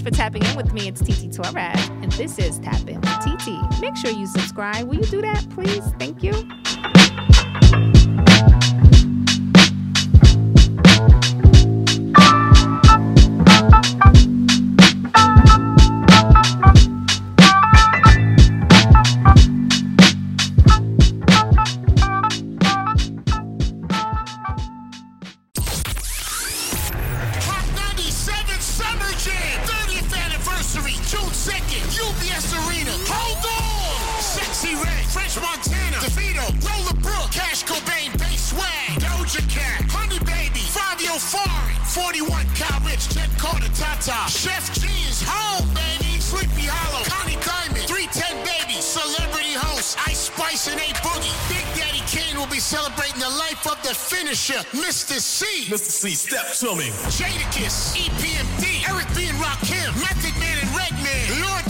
Much 0.00 0.12
for 0.12 0.16
tapping 0.16 0.42
in 0.42 0.56
with 0.56 0.72
me. 0.72 0.88
It's 0.88 1.00
TT 1.00 1.30
Torrez, 1.30 1.90
and 2.02 2.10
this 2.12 2.38
is 2.38 2.58
Tap 2.60 2.88
In 2.88 3.00
with 3.00 3.20
TT. 3.20 3.80
Make 3.80 3.96
sure 3.96 4.10
you 4.10 4.26
subscribe. 4.26 4.88
Will 4.88 4.96
you 4.96 5.04
do 5.04 5.20
that, 5.20 5.46
please? 5.50 5.84
Thank 5.98 6.22
you. 6.22 6.32
Tata, 43.80 44.28
Sheff 44.28 44.68
G 44.76 44.84
is 45.08 45.24
home, 45.24 45.64
baby, 45.72 46.20
Sleepy 46.20 46.68
Hallow, 46.68 47.00
Connie 47.08 47.40
Diamond, 47.40 47.88
310 47.88 48.44
Baby, 48.44 48.76
Celebrity 48.76 49.56
Host, 49.56 49.96
Ice 50.04 50.28
Spice 50.28 50.68
and 50.68 50.76
A 50.76 50.92
Boogie. 51.00 51.32
Big 51.48 51.64
Daddy 51.72 52.04
Kane 52.04 52.36
will 52.36 52.50
be 52.52 52.60
celebrating 52.60 53.16
the 53.16 53.32
life 53.40 53.64
of 53.64 53.80
the 53.80 53.96
finisher, 53.96 54.60
Mr. 54.76 55.16
Cee. 55.16 55.64
Mr. 55.72 55.88
Cee, 55.96 56.12
step 56.12 56.52
to 56.60 56.76
me. 56.76 56.92
Jadakiss, 57.08 57.96
EPMD, 57.96 58.84
Eric 58.84 59.08
B. 59.16 59.32
and 59.32 59.40
Rakim, 59.40 59.88
Method 59.96 60.36
Man 60.36 60.60
and 60.60 60.70
Redman, 60.76 61.40
Lord 61.40 61.64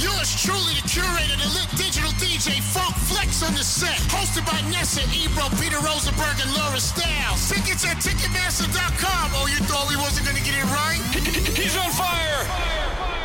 Yours 0.00 0.32
truly, 0.40 0.72
the 0.80 0.88
curator, 0.88 1.36
the 1.36 1.50
lit 1.52 1.68
digital 1.76 2.08
DJ, 2.16 2.62
Funk 2.72 2.96
Flex 3.04 3.42
on 3.42 3.52
the 3.52 3.64
set. 3.64 4.00
Hosted 4.08 4.46
by 4.48 4.56
Nessa, 4.70 5.02
Ebro, 5.12 5.44
Peter 5.60 5.78
Rosenberg, 5.84 6.40
and 6.40 6.50
Laura 6.56 6.80
Stylez. 6.80 7.52
Tickets 7.52 7.84
at 7.84 7.98
Ticketmaster.com. 8.00 9.30
Oh, 9.36 9.46
you 9.46 9.60
thought 9.68 9.88
we 9.88 9.96
wasn't 9.96 10.26
gonna 10.26 10.40
get 10.40 10.56
it 10.56 10.64
right? 10.72 11.02
He's 11.58 11.76
on 11.76 11.90
fire! 11.90 13.23